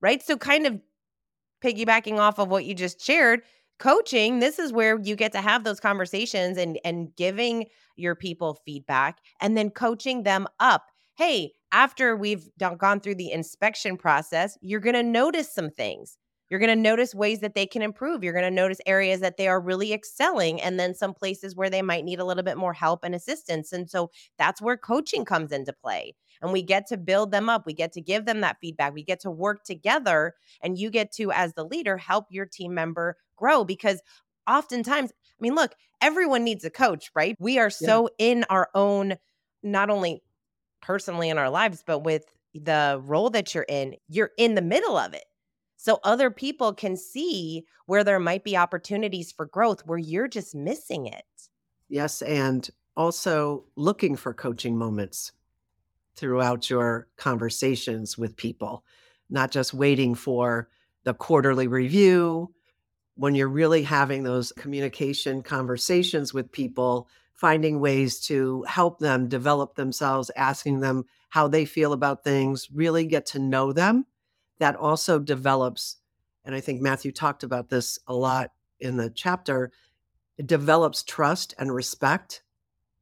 right? 0.00 0.22
So 0.22 0.36
kind 0.36 0.66
of 0.66 0.80
piggybacking 1.66 2.18
off 2.18 2.38
of 2.38 2.48
what 2.48 2.64
you 2.64 2.74
just 2.74 3.04
shared, 3.04 3.42
coaching 3.78 4.38
this 4.38 4.58
is 4.58 4.72
where 4.72 4.98
you 5.00 5.16
get 5.16 5.32
to 5.32 5.40
have 5.40 5.64
those 5.64 5.80
conversations 5.80 6.56
and 6.56 6.78
and 6.84 7.14
giving 7.16 7.66
your 7.96 8.14
people 8.14 8.58
feedback 8.64 9.18
and 9.40 9.56
then 9.56 9.70
coaching 9.70 10.22
them 10.22 10.46
up. 10.60 10.86
Hey 11.16 11.52
after 11.72 12.16
we've 12.16 12.48
gone 12.78 13.00
through 13.00 13.16
the 13.16 13.32
inspection 13.32 13.96
process 13.96 14.56
you're 14.62 14.80
going 14.80 14.94
to 14.94 15.02
notice 15.02 15.52
some 15.52 15.70
things. 15.70 16.16
You're 16.48 16.60
going 16.60 16.74
to 16.74 16.80
notice 16.80 17.12
ways 17.12 17.40
that 17.40 17.54
they 17.54 17.66
can 17.66 17.82
improve. 17.82 18.22
You're 18.22 18.32
going 18.32 18.44
to 18.44 18.50
notice 18.50 18.78
areas 18.86 19.20
that 19.20 19.36
they 19.36 19.48
are 19.48 19.60
really 19.60 19.92
excelling 19.92 20.62
and 20.62 20.78
then 20.78 20.94
some 20.94 21.12
places 21.12 21.56
where 21.56 21.68
they 21.68 21.82
might 21.82 22.04
need 22.04 22.20
a 22.20 22.24
little 22.24 22.44
bit 22.44 22.56
more 22.56 22.72
help 22.72 23.00
and 23.02 23.16
assistance. 23.16 23.72
And 23.72 23.90
so 23.90 24.10
that's 24.38 24.62
where 24.62 24.76
coaching 24.76 25.24
comes 25.24 25.50
into 25.50 25.72
play 25.72 26.14
and 26.42 26.52
we 26.52 26.62
get 26.62 26.86
to 26.86 26.96
build 26.96 27.30
them 27.30 27.48
up 27.48 27.66
we 27.66 27.72
get 27.72 27.92
to 27.92 28.00
give 28.00 28.24
them 28.24 28.40
that 28.40 28.56
feedback 28.60 28.92
we 28.92 29.02
get 29.02 29.20
to 29.20 29.30
work 29.30 29.64
together 29.64 30.34
and 30.62 30.78
you 30.78 30.90
get 30.90 31.12
to 31.12 31.30
as 31.32 31.54
the 31.54 31.64
leader 31.64 31.96
help 31.96 32.26
your 32.30 32.46
team 32.46 32.74
member 32.74 33.16
grow 33.36 33.64
because 33.64 34.00
oftentimes, 34.46 35.10
I 35.10 35.40
mean, 35.40 35.54
look, 35.54 35.74
everyone 36.00 36.44
needs 36.44 36.64
a 36.64 36.70
coach, 36.70 37.10
right? 37.14 37.36
We 37.38 37.58
are 37.58 37.70
so 37.70 38.08
yeah. 38.18 38.26
in 38.26 38.44
our 38.50 38.68
own, 38.74 39.16
not 39.62 39.90
only 39.90 40.22
personally 40.80 41.28
in 41.28 41.38
our 41.38 41.50
lives, 41.50 41.82
but 41.86 42.00
with 42.00 42.24
the 42.54 43.00
role 43.04 43.30
that 43.30 43.54
you're 43.54 43.66
in, 43.68 43.96
you're 44.08 44.30
in 44.38 44.54
the 44.54 44.62
middle 44.62 44.96
of 44.96 45.14
it. 45.14 45.24
So 45.76 46.00
other 46.04 46.30
people 46.30 46.72
can 46.72 46.96
see 46.96 47.64
where 47.86 48.02
there 48.02 48.18
might 48.18 48.44
be 48.44 48.56
opportunities 48.56 49.30
for 49.30 49.46
growth 49.46 49.82
where 49.86 49.98
you're 49.98 50.28
just 50.28 50.54
missing 50.54 51.06
it. 51.06 51.24
Yes. 51.88 52.22
And 52.22 52.68
also 52.96 53.64
looking 53.76 54.16
for 54.16 54.32
coaching 54.32 54.76
moments 54.76 55.32
throughout 56.16 56.70
your 56.70 57.08
conversations 57.16 58.16
with 58.16 58.36
people, 58.36 58.84
not 59.30 59.50
just 59.50 59.74
waiting 59.74 60.14
for 60.14 60.68
the 61.04 61.14
quarterly 61.14 61.68
review 61.68 62.52
when 63.16 63.34
you're 63.34 63.48
really 63.48 63.82
having 63.82 64.22
those 64.22 64.52
communication 64.52 65.42
conversations 65.42 66.34
with 66.34 66.52
people, 66.52 67.08
finding 67.32 67.80
ways 67.80 68.20
to 68.20 68.62
help 68.64 68.98
them 68.98 69.28
develop 69.28 69.74
themselves, 69.74 70.30
asking 70.36 70.80
them 70.80 71.04
how 71.30 71.48
they 71.48 71.64
feel 71.64 71.92
about 71.92 72.24
things, 72.24 72.68
really 72.72 73.06
get 73.06 73.26
to 73.26 73.38
know 73.38 73.72
them 73.72 74.06
that 74.58 74.76
also 74.76 75.18
develops, 75.18 75.96
and 76.44 76.54
I 76.54 76.60
think 76.60 76.80
Matthew 76.80 77.12
talked 77.12 77.42
about 77.42 77.68
this 77.68 77.98
a 78.06 78.14
lot 78.14 78.52
in 78.80 78.96
the 78.96 79.10
chapter, 79.10 79.70
it 80.38 80.46
develops 80.46 81.02
trust 81.02 81.54
and 81.58 81.74
respect 81.74 82.42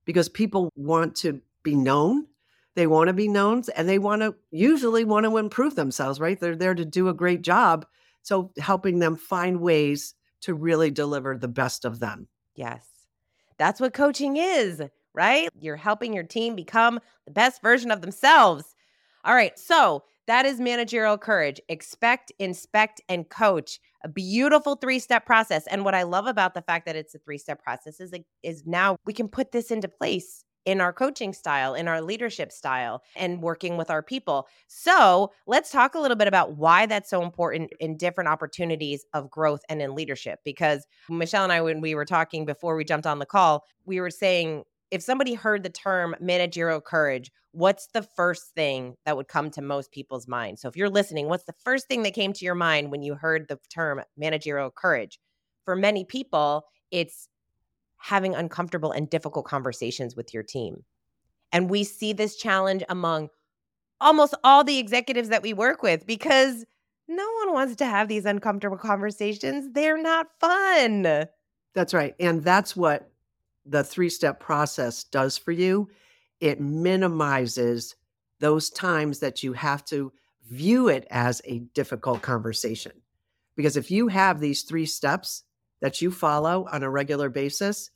because 0.05 0.29
people 0.29 0.73
want 0.77 1.17
to 1.17 1.41
be 1.63 1.75
known. 1.75 2.27
They 2.75 2.87
want 2.87 3.09
to 3.09 3.15
be 3.15 3.29
known 3.29 3.63
and 3.77 3.89
they 3.89 3.99
want 3.99 4.23
to 4.23 4.35
usually 4.51 5.05
want 5.05 5.25
to 5.27 5.37
improve 5.37 5.77
themselves, 5.77 6.19
right? 6.19 6.39
They're 6.39 6.57
there 6.57 6.75
to 6.75 6.85
do 6.85 7.09
a 7.09 7.15
great 7.15 7.43
job. 7.43 7.87
So 8.23 8.51
helping 8.59 8.99
them 8.99 9.17
find 9.17 9.61
ways 9.61 10.15
to 10.43 10.55
really 10.55 10.91
deliver 10.91 11.37
the 11.37 11.49
best 11.49 11.85
of 11.85 12.01
them. 12.01 12.29
Yes. 12.55 12.85
That's 13.59 13.81
what 13.81 13.95
coaching 13.95 14.37
is, 14.37 14.83
right? 15.15 15.49
You're 15.59 15.77
helping 15.77 16.13
your 16.13 16.25
team 16.25 16.57
become 16.57 17.01
the 17.27 17.33
best 17.33 17.63
version 17.63 17.91
of 17.91 18.01
themselves. 18.01 18.75
All 19.25 19.35
right. 19.35 19.59
So 19.59 20.03
that 20.27 20.47
is 20.47 20.61
managerial 20.61 21.19
courage. 21.19 21.61
Expect, 21.69 22.33
inspect, 22.39 23.01
and 23.09 23.29
coach. 23.29 23.79
A 24.03 24.09
beautiful 24.09 24.75
three 24.77 24.99
step 24.99 25.25
process. 25.25 25.67
And 25.67 25.85
what 25.85 25.95
I 25.95 26.03
love 26.03 26.27
about 26.27 26.55
the 26.55 26.63
fact 26.63 26.87
that 26.87 26.97
it's 26.97 27.15
a 27.15 27.19
three 27.19 27.39
step 27.39 27.63
process 27.63 28.01
is, 28.01 28.13
is 28.43 28.65
now 28.67 28.97
we 29.07 29.13
can 29.13 29.29
put 29.29 29.53
this 29.53 29.71
into 29.71 29.89
place 29.89 30.45
in 30.65 30.81
our 30.81 30.93
coaching 30.93 31.33
style, 31.33 31.75
in 31.75 31.89
our 31.89 32.01
leadership 32.01 32.53
style, 32.53 33.03
and 33.17 33.43
working 33.43 33.77
with 33.77 33.91
our 33.91 34.03
people. 34.03 34.49
So 34.67 35.33
let's 35.47 35.71
talk 35.71 35.95
a 35.95 36.01
little 36.01 36.17
bit 36.17 36.29
about 36.29 36.57
why 36.57 36.87
that's 36.87 37.11
so 37.11 37.23
important 37.23 37.73
in 37.81 37.97
different 37.97 38.29
opportunities 38.29 39.05
of 39.13 39.31
growth 39.31 39.61
and 39.69 39.83
in 39.83 39.95
leadership. 39.95 40.41
Because 40.45 40.87
Michele 41.09 41.45
and 41.45 41.53
I, 41.53 41.61
when 41.61 41.81
we 41.81 41.95
were 41.95 42.05
talking 42.05 42.45
before 42.45 42.77
we 42.77 42.85
jumped 42.85 43.07
on 43.07 43.19
the 43.19 43.27
call, 43.27 43.65
we 43.85 44.01
were 44.01 44.11
saying 44.11 44.65
if 44.91 45.03
somebody 45.03 45.35
heard 45.35 45.63
the 45.63 45.71
term 45.71 46.15
managerial 46.21 46.81
courage, 46.81 47.31
what's 47.53 47.89
the 47.89 48.03
first 48.03 48.55
thing 48.55 48.95
that 49.05 49.17
would 49.17 49.29
come 49.29 49.51
to 49.51 49.63
most 49.63 49.91
people's 49.93 50.29
mind? 50.29 50.59
So 50.59 50.69
if 50.69 50.77
you're 50.77 50.91
listening, 50.91 51.29
what's 51.29 51.45
the 51.45 51.55
first 51.65 51.89
thing 51.89 52.03
that 52.05 52.15
came 52.15 52.33
to 52.33 52.45
your 52.45 52.55
mind 52.55 52.91
when 52.91 53.03
you 53.03 53.15
heard 53.15 53.47
the 53.49 53.59
term 53.73 54.03
managerial 54.17 54.71
courage? 54.71 55.19
For 55.65 55.75
many 55.75 56.05
people, 56.05 56.65
it's 56.91 57.29
having 58.05 58.35
uncomfortable 58.35 58.93
and 58.93 59.09
difficult 59.09 59.47
conversations 59.47 60.15
with 60.15 60.35
your 60.35 60.43
team. 60.43 60.85
And 61.53 61.71
we 61.71 61.85
see 61.85 62.13
this 62.13 62.37
challenge 62.37 62.83
among 62.91 63.31
almost 63.99 64.35
all 64.45 64.63
the 64.63 64.79
executives 64.79 65.31
that 65.31 65.43
we 65.43 65.55
work 65.55 65.83
with 65.83 66.07
because 66.07 66.67
no 67.09 67.27
one 67.45 67.55
wants 67.55 67.77
to 67.77 67.87
have 67.87 68.09
these 68.09 68.27
uncomfortable 68.27 68.77
conversations. 68.77 69.73
They're 69.73 69.97
not 69.97 70.27
fun. 70.39 71.25
That's 71.75 71.95
right. 71.95 72.15
And 72.21 72.45
that's 72.45 72.77
what 72.77 73.11
the 73.65 73.83
three 73.83 74.11
step 74.11 74.39
process 74.39 75.05
does 75.05 75.39
for 75.39 75.53
you. 75.53 75.89
It 76.41 76.61
minimizes 76.61 77.97
those 78.39 78.69
times 78.69 79.21
that 79.21 79.43
you 79.43 79.55
have 79.55 79.83
to 79.87 80.13
view 80.47 80.89
it 80.89 81.07
as 81.11 81.41
a 81.47 81.61
difficult 81.73 82.21
conversation. 82.21 82.93
Because 83.57 83.79
if 83.79 83.91
you 83.91 84.09
have 84.09 84.41
these 84.41 84.61
three 84.61 84.85
steps 84.85 85.45
that 85.81 86.03
you 86.03 86.11
follow 86.11 86.69
on 86.71 86.83
a 86.83 86.91
regular 86.91 87.31
basis, 87.31 87.91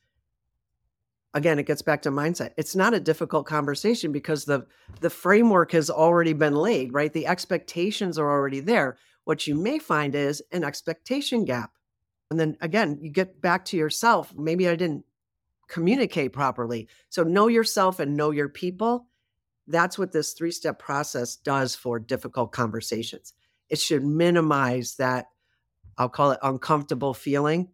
again 1.34 1.58
it 1.58 1.66
gets 1.66 1.82
back 1.82 2.02
to 2.02 2.10
mindset. 2.10 2.52
It's 2.56 2.76
not 2.76 2.94
a 2.94 3.00
difficult 3.00 3.46
conversation 3.46 4.12
because 4.12 4.44
the 4.44 4.66
the 5.00 5.10
framework 5.10 5.72
has 5.72 5.90
already 5.90 6.32
been 6.32 6.54
laid 6.54 6.92
right? 6.92 7.12
The 7.12 7.26
expectations 7.26 8.18
are 8.18 8.30
already 8.30 8.60
there. 8.60 8.96
What 9.24 9.46
you 9.46 9.54
may 9.54 9.78
find 9.78 10.14
is 10.14 10.42
an 10.52 10.64
expectation 10.64 11.44
gap. 11.44 11.72
And 12.30 12.38
then 12.38 12.56
again 12.60 12.98
you 13.00 13.10
get 13.10 13.40
back 13.40 13.64
to 13.66 13.76
yourself. 13.76 14.32
Maybe 14.36 14.68
i 14.68 14.76
didn't 14.76 15.04
communicate 15.68 16.32
properly. 16.32 16.88
So 17.10 17.22
know 17.22 17.48
yourself 17.48 18.00
and 18.00 18.16
know 18.16 18.30
your 18.30 18.48
people. 18.48 19.06
That's 19.66 19.98
what 19.98 20.12
this 20.12 20.32
three 20.32 20.50
step 20.50 20.78
process 20.78 21.36
does 21.36 21.74
for 21.74 21.98
difficult 21.98 22.52
conversations. 22.52 23.34
It 23.68 23.78
should 23.78 24.04
minimize 24.04 24.94
that 24.96 25.26
i'll 25.98 26.08
call 26.08 26.30
it 26.30 26.38
uncomfortable 26.42 27.12
feeling 27.12 27.68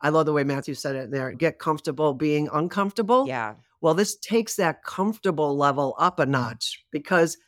I 0.00 0.08
love 0.08 0.26
the 0.26 0.32
way 0.32 0.44
Matthew 0.44 0.74
said 0.74 0.96
it 0.96 1.10
there. 1.10 1.32
Get 1.32 1.58
comfortable 1.58 2.14
being 2.14 2.48
uncomfortable. 2.52 3.26
Yeah. 3.26 3.54
Well, 3.80 3.94
this 3.94 4.16
takes 4.18 4.56
that 4.56 4.82
comfortable 4.84 5.56
level 5.56 5.94
up 5.98 6.20
a 6.20 6.26
notch 6.26 6.84
because 6.90 7.38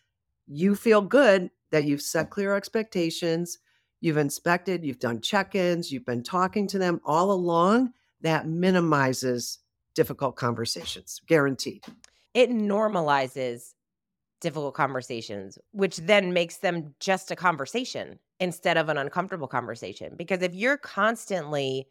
you 0.46 0.74
feel 0.74 1.02
good 1.02 1.50
that 1.70 1.84
you've 1.84 2.02
set 2.02 2.30
clear 2.30 2.54
expectations, 2.54 3.58
you've 4.00 4.16
inspected, 4.16 4.84
you've 4.84 4.98
done 4.98 5.20
check 5.20 5.54
ins, 5.54 5.90
you've 5.90 6.06
been 6.06 6.22
talking 6.22 6.66
to 6.68 6.78
them 6.78 7.00
all 7.04 7.32
along. 7.32 7.92
That 8.20 8.46
minimizes 8.46 9.58
difficult 9.94 10.36
conversations, 10.36 11.20
guaranteed. 11.26 11.84
It 12.34 12.50
normalizes 12.50 13.74
difficult 14.40 14.74
conversations, 14.74 15.58
which 15.72 15.98
then 15.98 16.32
makes 16.32 16.58
them 16.58 16.94
just 17.00 17.30
a 17.30 17.36
conversation 17.36 18.18
instead 18.40 18.76
of 18.76 18.88
an 18.88 18.98
uncomfortable 18.98 19.48
conversation. 19.48 20.14
Because 20.16 20.42
if 20.42 20.54
you're 20.54 20.76
constantly 20.76 21.88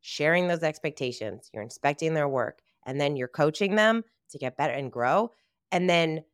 sharing 0.00 0.48
those 0.48 0.62
expectations, 0.62 1.50
you're 1.52 1.62
inspecting 1.62 2.14
their 2.14 2.28
work, 2.28 2.60
and 2.86 3.00
then 3.00 3.16
you're 3.16 3.28
coaching 3.28 3.76
them 3.76 4.02
to 4.30 4.38
get 4.38 4.56
better 4.56 4.72
and 4.72 4.92
grow. 4.92 5.30
And 5.72 5.88
then 5.88 6.24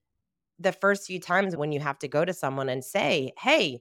the 0.59 0.73
first 0.73 1.07
few 1.07 1.21
times 1.21 1.57
when 1.57 1.73
you 1.73 1.81
have 1.81 1.99
to 1.99 2.09
go 2.09 2.25
to 2.25 2.33
someone 2.33 2.69
and 2.69 2.85
say, 2.85 3.33
hey, 3.39 3.81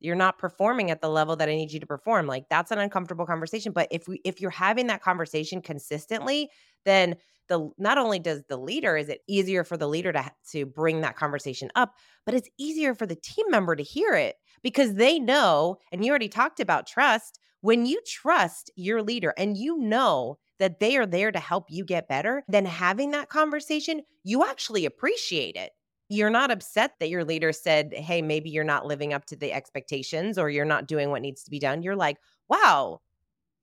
you're 0.00 0.16
not 0.16 0.38
performing 0.38 0.90
at 0.90 1.00
the 1.00 1.08
level 1.08 1.36
that 1.36 1.48
I 1.48 1.54
need 1.54 1.72
you 1.72 1.80
to 1.80 1.86
perform. 1.86 2.26
Like 2.26 2.48
that's 2.48 2.70
an 2.70 2.78
uncomfortable 2.78 3.26
conversation. 3.26 3.72
But 3.72 3.88
if 3.90 4.06
we 4.08 4.20
if 4.24 4.40
you're 4.40 4.50
having 4.50 4.88
that 4.88 5.02
conversation 5.02 5.62
consistently, 5.62 6.50
then 6.84 7.16
the 7.48 7.70
not 7.78 7.96
only 7.96 8.18
does 8.18 8.42
the 8.48 8.56
leader 8.56 8.96
is 8.96 9.08
it 9.08 9.22
easier 9.26 9.64
for 9.64 9.76
the 9.76 9.88
leader 9.88 10.12
to 10.12 10.30
to 10.52 10.66
bring 10.66 11.00
that 11.00 11.16
conversation 11.16 11.70
up, 11.74 11.94
but 12.24 12.34
it's 12.34 12.48
easier 12.58 12.94
for 12.94 13.06
the 13.06 13.16
team 13.16 13.46
member 13.48 13.74
to 13.74 13.82
hear 13.82 14.12
it 14.14 14.36
because 14.62 14.94
they 14.94 15.18
know 15.18 15.76
and 15.92 16.04
you 16.04 16.10
already 16.10 16.28
talked 16.28 16.60
about 16.60 16.86
trust 16.86 17.38
when 17.66 17.84
you 17.84 18.00
trust 18.06 18.70
your 18.76 19.02
leader 19.02 19.34
and 19.36 19.56
you 19.56 19.76
know 19.76 20.38
that 20.60 20.78
they 20.78 20.96
are 20.96 21.04
there 21.04 21.32
to 21.32 21.40
help 21.40 21.64
you 21.68 21.84
get 21.84 22.06
better, 22.06 22.44
then 22.46 22.64
having 22.64 23.10
that 23.10 23.28
conversation, 23.28 24.02
you 24.22 24.44
actually 24.44 24.84
appreciate 24.86 25.56
it. 25.56 25.72
You're 26.08 26.30
not 26.30 26.52
upset 26.52 26.92
that 27.00 27.08
your 27.08 27.24
leader 27.24 27.50
said, 27.50 27.92
Hey, 27.92 28.22
maybe 28.22 28.50
you're 28.50 28.62
not 28.62 28.86
living 28.86 29.12
up 29.12 29.24
to 29.26 29.36
the 29.36 29.52
expectations 29.52 30.38
or 30.38 30.48
you're 30.48 30.64
not 30.64 30.86
doing 30.86 31.10
what 31.10 31.22
needs 31.22 31.42
to 31.42 31.50
be 31.50 31.58
done. 31.58 31.82
You're 31.82 31.96
like, 31.96 32.18
Wow, 32.48 33.00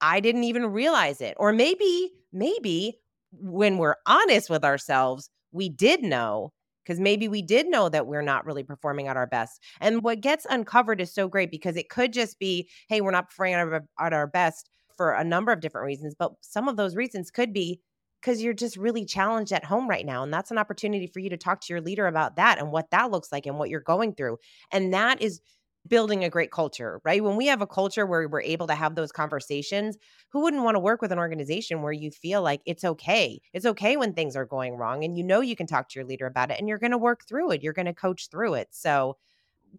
I 0.02 0.20
didn't 0.20 0.44
even 0.44 0.66
realize 0.66 1.22
it. 1.22 1.36
Or 1.38 1.54
maybe, 1.54 2.12
maybe 2.34 3.00
when 3.32 3.78
we're 3.78 3.96
honest 4.06 4.50
with 4.50 4.66
ourselves, 4.66 5.30
we 5.54 5.70
did 5.70 6.04
know 6.04 6.52
because 6.84 7.00
maybe 7.00 7.28
we 7.28 7.42
did 7.42 7.68
know 7.68 7.90
that 7.90 8.08
we're 8.08 8.22
not 8.22 8.46
really 8.46 8.64
performing 8.64 9.08
at 9.08 9.18
our 9.18 9.28
best. 9.28 9.62
And 9.80 10.04
what 10.04 10.22
gets 10.22 10.46
uncovered 10.50 11.02
is 11.02 11.14
so 11.14 11.28
great 11.28 11.52
because 11.52 11.76
it 11.76 11.90
could 11.90 12.14
just 12.14 12.40
be, 12.40 12.70
hey, 12.90 13.02
we're 13.02 13.12
not 13.12 13.30
performing 13.30 13.54
at 13.56 14.14
our, 14.14 14.28
best 14.28 14.70
for 14.96 15.14
a 15.14 15.24
number 15.24 15.52
of 15.52 15.60
different 15.60 15.86
reasons, 15.86 16.16
but 16.18 16.34
some 16.42 16.68
of 16.68 16.78
those 16.78 16.96
reasons 16.96 17.32
could 17.32 17.52
be 17.52 17.80
because 18.22 18.42
you're 18.42 18.54
just 18.54 18.78
really 18.78 19.06
challenged 19.06 19.52
at 19.52 19.66
home 19.66 19.90
right 19.90 20.06
now. 20.06 20.24
And 20.24 20.34
that's 20.34 20.52
an 20.52 20.58
opportunity 20.58 21.08
for 21.08 21.20
you 21.20 21.30
to 21.30 21.38
talk 21.38 21.60
to 21.62 21.74
your 21.74 21.82
leader 21.82 22.08
about 22.08 22.38
that 22.38 22.58
and 22.58 22.72
what 22.72 22.90
that 22.92 23.12
looks 23.12 23.32
like 23.32 23.46
and 23.46 23.58
what 23.58 23.70
you're 23.70 23.82
going 23.82 24.16
through. 24.16 24.38
And 24.72 24.94
that 24.94 25.22
is 25.22 25.42
building 25.88 26.24
a 26.24 26.30
great 26.30 26.52
culture, 26.52 27.02
right? 27.04 27.24
When 27.24 27.36
we 27.36 27.48
have 27.48 27.62
a 27.62 27.68
culture 27.68 28.06
where 28.06 28.28
we're 28.28 28.42
able 28.42 28.68
to 28.68 28.76
have 28.76 28.96
those 28.96 29.12
conversations, 29.12 29.98
who 30.30 30.42
wouldn't 30.42 30.64
want 30.64 30.76
to 30.76 30.80
work 30.80 31.02
with 31.02 31.12
an 31.12 31.20
organization 31.20 31.82
where 31.82 31.92
you 31.92 32.10
feel 32.10 32.42
like 32.42 32.62
it's 32.66 32.84
okay? 32.84 33.42
It's 33.54 33.66
okay 33.66 33.98
when 33.98 34.14
things 34.14 34.36
are 34.36 34.46
going 34.46 34.76
wrong 34.76 35.04
and 35.04 35.18
you 35.18 35.24
know 35.24 35.42
you 35.42 35.56
can 35.56 35.68
talk 35.68 35.90
to 35.90 36.00
your 36.00 36.08
leader 36.08 36.26
about 36.26 36.52
it 36.52 36.60
and 36.60 36.70
you're 36.70 36.78
going 36.80 36.92
to 36.92 36.98
work 36.98 37.28
through 37.28 37.52
it. 37.52 37.64
You're 37.64 37.74
going 37.74 37.86
to 37.88 37.94
coach 37.94 38.30
through 38.30 38.56
it. 38.56 38.70
So, 38.72 39.18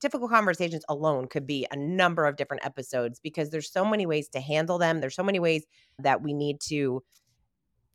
difficult 0.01 0.31
conversations 0.31 0.85
alone 0.89 1.29
could 1.29 1.47
be 1.47 1.67
a 1.71 1.77
number 1.77 2.27
of 2.27 2.37
different 2.37 2.67
episodes 2.67 3.21
because 3.21 3.51
there's 3.51 3.71
so 3.71 3.85
many 3.85 4.07
ways 4.07 4.29
to 4.29 4.41
handle 4.41 4.77
them. 4.77 5.01
There's 5.01 5.15
so 5.15 5.23
many 5.23 5.39
ways 5.39 5.65
that 6.01 6.21
we 6.21 6.35
need 6.35 6.61
to 6.69 7.03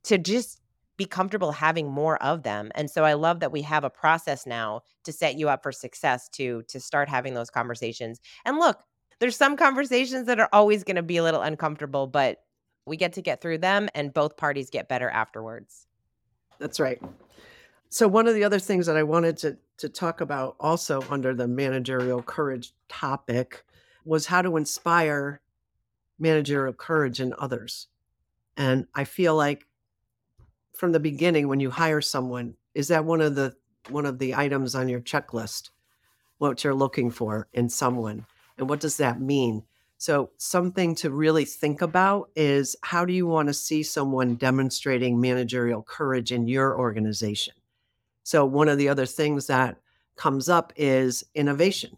to 0.05 0.17
just 0.17 0.61
be 0.99 1.05
comfortable 1.05 1.53
having 1.53 1.89
more 1.89 2.21
of 2.21 2.43
them. 2.43 2.71
And 2.75 2.91
so 2.91 3.05
I 3.05 3.13
love 3.13 3.39
that 3.39 3.53
we 3.53 3.61
have 3.61 3.85
a 3.85 3.89
process 3.89 4.45
now 4.45 4.81
to 5.05 5.13
set 5.13 5.37
you 5.39 5.47
up 5.47 5.63
for 5.63 5.71
success 5.71 6.27
to 6.33 6.61
to 6.63 6.79
start 6.79 7.07
having 7.07 7.33
those 7.33 7.49
conversations. 7.49 8.19
And 8.45 8.57
look, 8.57 8.83
there's 9.19 9.37
some 9.37 9.55
conversations 9.55 10.27
that 10.27 10.41
are 10.41 10.49
always 10.51 10.83
going 10.83 10.97
to 10.97 11.01
be 11.01 11.15
a 11.15 11.23
little 11.23 11.41
uncomfortable, 11.41 12.05
but 12.05 12.39
we 12.85 12.97
get 12.97 13.13
to 13.13 13.21
get 13.21 13.39
through 13.39 13.59
them 13.59 13.87
and 13.95 14.13
both 14.13 14.35
parties 14.35 14.69
get 14.69 14.89
better 14.89 15.09
afterwards. 15.09 15.87
That's 16.59 16.81
right. 16.81 17.01
So 17.87 18.07
one 18.09 18.27
of 18.27 18.35
the 18.35 18.43
other 18.43 18.59
things 18.59 18.85
that 18.85 18.97
I 18.97 19.03
wanted 19.03 19.37
to 19.37 19.57
to 19.77 19.87
talk 19.87 20.19
about 20.19 20.57
also 20.59 21.01
under 21.09 21.33
the 21.33 21.47
managerial 21.47 22.21
courage 22.21 22.73
topic 22.89 23.63
was 24.03 24.25
how 24.25 24.41
to 24.41 24.57
inspire 24.57 25.39
managerial 26.19 26.73
courage 26.73 27.21
in 27.21 27.33
others. 27.39 27.87
And 28.57 28.85
I 28.93 29.05
feel 29.05 29.37
like 29.37 29.65
from 30.79 30.91
the 30.93 30.99
beginning 30.99 31.47
when 31.47 31.59
you 31.59 31.69
hire 31.69 32.01
someone 32.01 32.55
is 32.73 32.87
that 32.87 33.05
one 33.05 33.21
of 33.21 33.35
the 33.35 33.53
one 33.89 34.05
of 34.05 34.19
the 34.19 34.33
items 34.35 34.75
on 34.75 34.87
your 34.87 35.01
checklist 35.01 35.69
what 36.37 36.63
you're 36.63 36.73
looking 36.73 37.11
for 37.11 37.47
in 37.53 37.67
someone 37.69 38.25
and 38.57 38.69
what 38.69 38.79
does 38.79 38.97
that 38.97 39.19
mean 39.19 39.63
so 39.97 40.29
something 40.37 40.95
to 40.95 41.09
really 41.09 41.43
think 41.43 41.81
about 41.81 42.29
is 42.35 42.75
how 42.83 43.03
do 43.03 43.11
you 43.11 43.27
want 43.27 43.49
to 43.49 43.53
see 43.53 43.83
someone 43.83 44.35
demonstrating 44.35 45.19
managerial 45.19 45.83
courage 45.83 46.31
in 46.31 46.47
your 46.47 46.79
organization 46.79 47.53
so 48.23 48.45
one 48.45 48.69
of 48.69 48.77
the 48.77 48.87
other 48.87 49.05
things 49.05 49.47
that 49.47 49.77
comes 50.15 50.47
up 50.47 50.71
is 50.77 51.25
innovation 51.35 51.97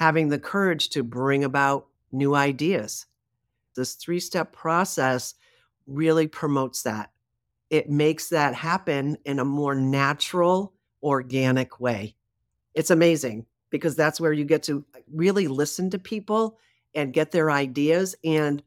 having 0.00 0.30
the 0.30 0.38
courage 0.38 0.88
to 0.88 1.02
bring 1.02 1.44
about 1.44 1.86
new 2.10 2.34
ideas. 2.34 3.04
This 3.76 3.94
three 3.94 4.18
step 4.18 4.50
process 4.50 5.34
really 5.86 6.26
promotes 6.26 6.82
that. 6.84 7.10
It 7.70 7.88
makes 7.88 8.28
that 8.28 8.54
happen 8.54 9.16
in 9.24 9.38
a 9.38 9.44
more 9.44 9.74
natural, 9.74 10.74
organic 11.02 11.80
way. 11.80 12.16
It's 12.74 12.90
amazing 12.90 13.46
because 13.70 13.96
that's 13.96 14.20
where 14.20 14.32
you 14.32 14.44
get 14.44 14.64
to 14.64 14.84
really 15.12 15.46
listen 15.46 15.90
to 15.90 15.98
people 15.98 16.58
and 16.94 17.12
get 17.12 17.30
their 17.30 17.50
ideas 17.50 18.16
and 18.24 18.62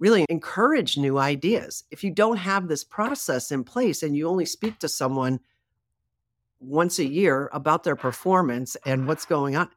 really 0.00 0.26
encourage 0.28 0.98
new 0.98 1.16
ideas. 1.16 1.84
If 1.92 2.02
you 2.02 2.10
don't 2.10 2.36
have 2.36 2.66
this 2.66 2.82
process 2.82 3.52
in 3.52 3.62
place 3.62 4.02
and 4.02 4.16
you 4.16 4.28
only 4.28 4.46
speak 4.46 4.80
to 4.80 4.88
someone 4.88 5.38
once 6.58 6.98
a 6.98 7.04
year 7.04 7.48
about 7.52 7.84
their 7.84 7.94
performance 7.94 8.76
and 8.84 9.06
what's 9.06 9.24
going 9.24 9.54
on, 9.54 9.68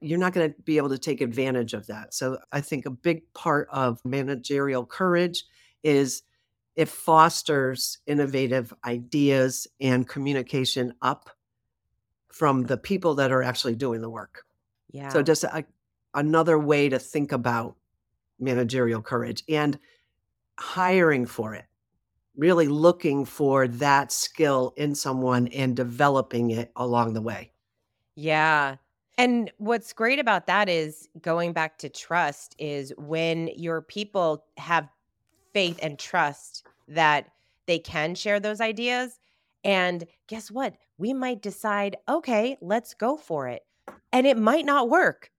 you're 0.00 0.18
not 0.18 0.32
going 0.32 0.52
to 0.52 0.62
be 0.62 0.76
able 0.76 0.88
to 0.88 0.98
take 0.98 1.20
advantage 1.20 1.74
of 1.74 1.86
that. 1.88 2.14
So 2.14 2.38
I 2.52 2.60
think 2.60 2.86
a 2.86 2.90
big 2.90 3.32
part 3.34 3.68
of 3.72 4.04
managerial 4.04 4.86
courage 4.86 5.44
is 5.82 6.22
it 6.76 6.88
fosters 6.88 7.98
innovative 8.06 8.72
ideas 8.84 9.66
and 9.80 10.08
communication 10.08 10.94
up 11.02 11.30
from 12.28 12.64
the 12.64 12.78
people 12.78 13.14
that 13.16 13.30
are 13.30 13.42
actually 13.42 13.74
doing 13.74 14.00
the 14.00 14.08
work. 14.10 14.44
Yeah. 14.90 15.08
So 15.08 15.22
just 15.22 15.44
a, 15.44 15.64
another 16.14 16.58
way 16.58 16.88
to 16.88 16.98
think 16.98 17.32
about 17.32 17.76
managerial 18.40 19.02
courage 19.02 19.42
and 19.48 19.78
hiring 20.58 21.26
for 21.26 21.54
it. 21.54 21.66
Really 22.36 22.68
looking 22.68 23.26
for 23.26 23.68
that 23.68 24.10
skill 24.10 24.72
in 24.76 24.94
someone 24.94 25.48
and 25.48 25.76
developing 25.76 26.50
it 26.50 26.72
along 26.74 27.12
the 27.12 27.20
way. 27.20 27.52
Yeah. 28.14 28.76
And 29.18 29.50
what's 29.58 29.92
great 29.92 30.18
about 30.18 30.46
that 30.46 30.70
is 30.70 31.10
going 31.20 31.52
back 31.52 31.76
to 31.78 31.90
trust 31.90 32.54
is 32.58 32.94
when 32.96 33.48
your 33.48 33.82
people 33.82 34.46
have 34.56 34.88
faith 35.52 35.78
and 35.82 35.98
trust 35.98 36.66
that 36.88 37.26
they 37.66 37.78
can 37.78 38.14
share 38.14 38.40
those 38.40 38.60
ideas. 38.60 39.18
And 39.64 40.06
guess 40.28 40.50
what? 40.50 40.74
We 40.98 41.12
might 41.12 41.42
decide, 41.42 41.96
okay, 42.08 42.56
let's 42.60 42.94
go 42.94 43.16
for 43.16 43.48
it. 43.48 43.62
And 44.12 44.26
it 44.26 44.36
might 44.36 44.64
not 44.64 44.90
work, 44.90 45.30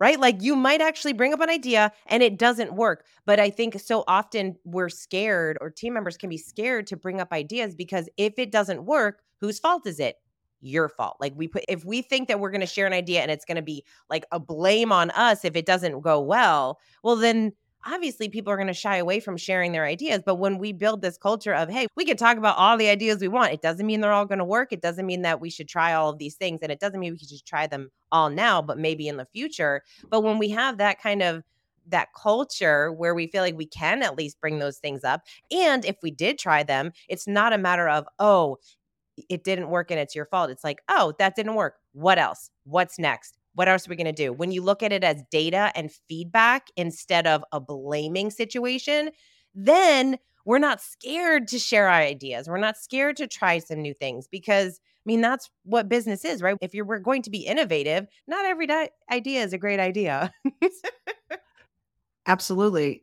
right? 0.00 0.18
Like 0.18 0.42
you 0.42 0.56
might 0.56 0.80
actually 0.80 1.12
bring 1.12 1.32
up 1.32 1.40
an 1.40 1.50
idea 1.50 1.92
and 2.06 2.22
it 2.22 2.38
doesn't 2.38 2.74
work. 2.74 3.04
But 3.26 3.40
I 3.40 3.50
think 3.50 3.78
so 3.80 4.04
often 4.08 4.56
we're 4.64 4.88
scared, 4.88 5.58
or 5.60 5.70
team 5.70 5.94
members 5.94 6.16
can 6.16 6.30
be 6.30 6.38
scared 6.38 6.86
to 6.88 6.96
bring 6.96 7.20
up 7.20 7.32
ideas 7.32 7.74
because 7.74 8.08
if 8.16 8.38
it 8.38 8.50
doesn't 8.50 8.86
work, 8.86 9.20
whose 9.40 9.58
fault 9.58 9.86
is 9.86 10.00
it? 10.00 10.16
Your 10.60 10.88
fault. 10.88 11.16
Like 11.20 11.34
we 11.36 11.48
put, 11.48 11.64
if 11.68 11.84
we 11.84 12.02
think 12.02 12.28
that 12.28 12.40
we're 12.40 12.50
going 12.50 12.60
to 12.60 12.66
share 12.66 12.86
an 12.86 12.92
idea 12.92 13.20
and 13.20 13.30
it's 13.30 13.44
going 13.44 13.56
to 13.56 13.62
be 13.62 13.84
like 14.10 14.24
a 14.32 14.40
blame 14.40 14.92
on 14.92 15.10
us 15.10 15.44
if 15.44 15.54
it 15.54 15.66
doesn't 15.66 16.00
go 16.00 16.20
well, 16.20 16.78
well, 17.04 17.16
then 17.16 17.52
obviously 17.92 18.28
people 18.28 18.52
are 18.52 18.56
going 18.56 18.68
to 18.68 18.74
shy 18.74 18.96
away 18.96 19.20
from 19.20 19.36
sharing 19.36 19.72
their 19.72 19.84
ideas. 19.84 20.22
But 20.24 20.36
when 20.36 20.58
we 20.58 20.72
build 20.72 21.02
this 21.02 21.16
culture 21.16 21.54
of, 21.54 21.68
hey, 21.68 21.86
we 21.96 22.04
can 22.04 22.16
talk 22.16 22.36
about 22.36 22.56
all 22.56 22.76
the 22.76 22.88
ideas 22.88 23.20
we 23.20 23.28
want, 23.28 23.52
it 23.52 23.62
doesn't 23.62 23.86
mean 23.86 24.00
they're 24.00 24.12
all 24.12 24.26
going 24.26 24.38
to 24.38 24.44
work. 24.44 24.72
It 24.72 24.82
doesn't 24.82 25.06
mean 25.06 25.22
that 25.22 25.40
we 25.40 25.50
should 25.50 25.68
try 25.68 25.94
all 25.94 26.10
of 26.10 26.18
these 26.18 26.34
things. 26.34 26.60
And 26.62 26.70
it 26.70 26.80
doesn't 26.80 27.00
mean 27.00 27.12
we 27.12 27.18
should 27.18 27.44
try 27.44 27.66
them 27.66 27.90
all 28.12 28.30
now, 28.30 28.62
but 28.62 28.78
maybe 28.78 29.08
in 29.08 29.16
the 29.16 29.26
future. 29.26 29.82
But 30.10 30.22
when 30.22 30.38
we 30.38 30.50
have 30.50 30.78
that 30.78 31.00
kind 31.00 31.22
of 31.22 31.42
that 31.90 32.08
culture 32.14 32.92
where 32.92 33.14
we 33.14 33.26
feel 33.26 33.42
like 33.42 33.56
we 33.56 33.66
can 33.66 34.02
at 34.02 34.16
least 34.16 34.40
bring 34.42 34.58
those 34.58 34.76
things 34.76 35.04
up. 35.04 35.22
And 35.50 35.86
if 35.86 35.96
we 36.02 36.10
did 36.10 36.38
try 36.38 36.62
them, 36.62 36.92
it's 37.08 37.26
not 37.26 37.54
a 37.54 37.58
matter 37.58 37.88
of, 37.88 38.06
oh, 38.18 38.58
it 39.30 39.42
didn't 39.42 39.70
work 39.70 39.90
and 39.90 39.98
it's 39.98 40.14
your 40.14 40.26
fault. 40.26 40.50
It's 40.50 40.64
like, 40.64 40.82
oh, 40.90 41.14
that 41.18 41.34
didn't 41.34 41.54
work. 41.54 41.76
What 41.92 42.18
else? 42.18 42.50
What's 42.64 42.98
next? 42.98 43.37
What 43.54 43.68
else 43.68 43.86
are 43.86 43.90
we 43.90 43.96
going 43.96 44.06
to 44.06 44.12
do? 44.12 44.32
When 44.32 44.52
you 44.52 44.62
look 44.62 44.82
at 44.82 44.92
it 44.92 45.04
as 45.04 45.22
data 45.30 45.72
and 45.74 45.90
feedback 46.08 46.68
instead 46.76 47.26
of 47.26 47.44
a 47.52 47.60
blaming 47.60 48.30
situation, 48.30 49.10
then 49.54 50.18
we're 50.44 50.58
not 50.58 50.80
scared 50.80 51.48
to 51.48 51.58
share 51.58 51.88
our 51.88 52.00
ideas. 52.00 52.48
We're 52.48 52.58
not 52.58 52.76
scared 52.76 53.16
to 53.18 53.26
try 53.26 53.58
some 53.58 53.82
new 53.82 53.92
things 53.92 54.26
because 54.28 54.80
I 54.80 55.04
mean 55.04 55.20
that's 55.20 55.50
what 55.64 55.88
business 55.88 56.24
is, 56.24 56.40
right? 56.40 56.56
If 56.60 56.74
you're 56.74 56.84
we're 56.84 57.00
going 57.00 57.22
to 57.22 57.30
be 57.30 57.40
innovative, 57.40 58.06
not 58.26 58.46
every 58.46 58.66
di- 58.66 58.90
idea 59.10 59.42
is 59.42 59.52
a 59.52 59.58
great 59.58 59.80
idea. 59.80 60.32
Absolutely. 62.26 63.02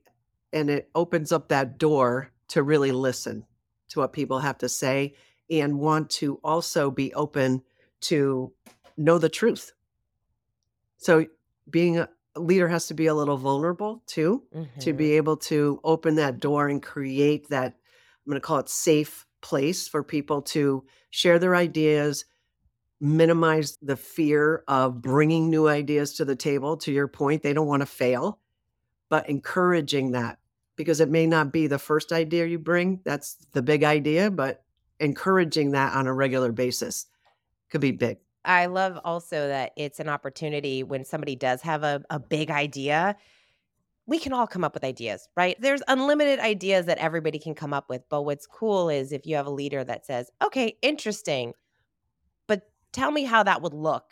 And 0.53 0.69
it 0.69 0.89
opens 0.95 1.31
up 1.31 1.49
that 1.49 1.77
door 1.77 2.31
to 2.47 2.63
really 2.63 2.91
listen 2.91 3.45
to 3.89 3.99
what 3.99 4.13
people 4.13 4.39
have 4.39 4.57
to 4.59 4.69
say 4.69 5.13
and 5.49 5.79
want 5.79 6.09
to 6.09 6.39
also 6.43 6.89
be 6.89 7.13
open 7.13 7.61
to 8.01 8.51
know 8.97 9.17
the 9.17 9.29
truth 9.29 9.71
so 10.97 11.25
being 11.69 11.99
a 11.99 12.09
leader 12.35 12.67
has 12.67 12.87
to 12.87 12.93
be 12.93 13.07
a 13.07 13.13
little 13.13 13.37
vulnerable 13.37 14.03
too, 14.07 14.43
mm-hmm. 14.53 14.79
to 14.79 14.93
be 14.93 15.13
able 15.13 15.37
to 15.37 15.79
open 15.83 16.15
that 16.15 16.39
door 16.39 16.67
and 16.67 16.81
create 16.81 17.49
that, 17.49 17.67
I'm 17.73 18.29
going 18.29 18.35
to 18.35 18.45
call 18.45 18.59
it 18.59 18.69
safe 18.69 19.25
place 19.41 19.87
for 19.87 20.03
people 20.03 20.41
to 20.41 20.83
share 21.11 21.39
their 21.39 21.55
ideas, 21.55 22.25
minimize 22.99 23.77
the 23.81 23.95
fear 23.95 24.63
of 24.67 25.01
bringing 25.01 25.49
new 25.49 25.67
ideas 25.67 26.15
to 26.15 26.25
the 26.25 26.35
table. 26.35 26.77
To 26.77 26.91
your 26.91 27.07
point, 27.07 27.43
they 27.43 27.53
don't 27.53 27.67
want 27.67 27.81
to 27.81 27.87
fail, 27.87 28.39
but 29.09 29.29
encouraging 29.29 30.11
that 30.11 30.39
because 30.75 30.99
it 30.99 31.09
may 31.09 31.25
not 31.25 31.53
be 31.53 31.67
the 31.67 31.79
first 31.79 32.11
idea 32.11 32.45
you 32.45 32.59
bring. 32.59 32.99
That's 33.05 33.35
the 33.53 33.61
big 33.61 33.83
idea, 33.83 34.29
but 34.29 34.63
encouraging 34.99 35.71
that 35.71 35.93
on 35.93 36.07
a 36.07 36.13
regular 36.13 36.51
basis 36.51 37.05
could 37.69 37.81
be 37.81 37.91
big. 37.91 38.17
I 38.45 38.67
love 38.67 38.99
also 39.03 39.47
that 39.47 39.71
it's 39.75 39.99
an 39.99 40.09
opportunity 40.09 40.83
when 40.83 41.03
somebody 41.03 41.35
does 41.35 41.61
have 41.61 41.83
a, 41.83 42.03
a 42.09 42.19
big 42.19 42.51
idea. 42.51 43.15
We 44.07 44.19
can 44.19 44.33
all 44.33 44.45
come 44.45 44.63
up 44.63 44.73
with 44.73 44.83
ideas, 44.83 45.27
right? 45.35 45.57
There's 45.59 45.81
unlimited 45.87 46.39
ideas 46.39 46.85
that 46.85 46.99
everybody 46.99 47.39
can 47.39 47.55
come 47.55 47.73
up 47.73 47.89
with. 47.89 48.03
But 48.09 48.23
what's 48.23 48.45
cool 48.45 48.89
is 48.89 49.11
if 49.11 49.25
you 49.25 49.35
have 49.35 49.47
a 49.47 49.51
leader 49.51 49.83
that 49.83 50.05
says, 50.05 50.29
okay, 50.43 50.77
interesting, 50.81 51.53
but 52.47 52.69
tell 52.93 53.11
me 53.11 53.23
how 53.23 53.43
that 53.43 53.61
would 53.61 53.73
look. 53.73 54.03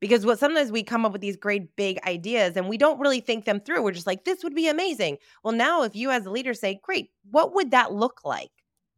Because 0.00 0.24
what 0.24 0.38
sometimes 0.38 0.72
we 0.72 0.82
come 0.82 1.04
up 1.04 1.12
with 1.12 1.20
these 1.20 1.36
great 1.36 1.76
big 1.76 1.98
ideas 2.06 2.56
and 2.56 2.68
we 2.68 2.78
don't 2.78 3.00
really 3.00 3.20
think 3.20 3.44
them 3.44 3.60
through. 3.60 3.82
We're 3.82 3.92
just 3.92 4.06
like, 4.06 4.24
this 4.24 4.42
would 4.42 4.54
be 4.54 4.68
amazing. 4.68 5.18
Well, 5.44 5.52
now 5.52 5.82
if 5.82 5.94
you 5.94 6.10
as 6.10 6.24
a 6.24 6.30
leader 6.30 6.54
say, 6.54 6.80
great, 6.82 7.10
what 7.30 7.54
would 7.54 7.72
that 7.72 7.92
look 7.92 8.20
like? 8.24 8.50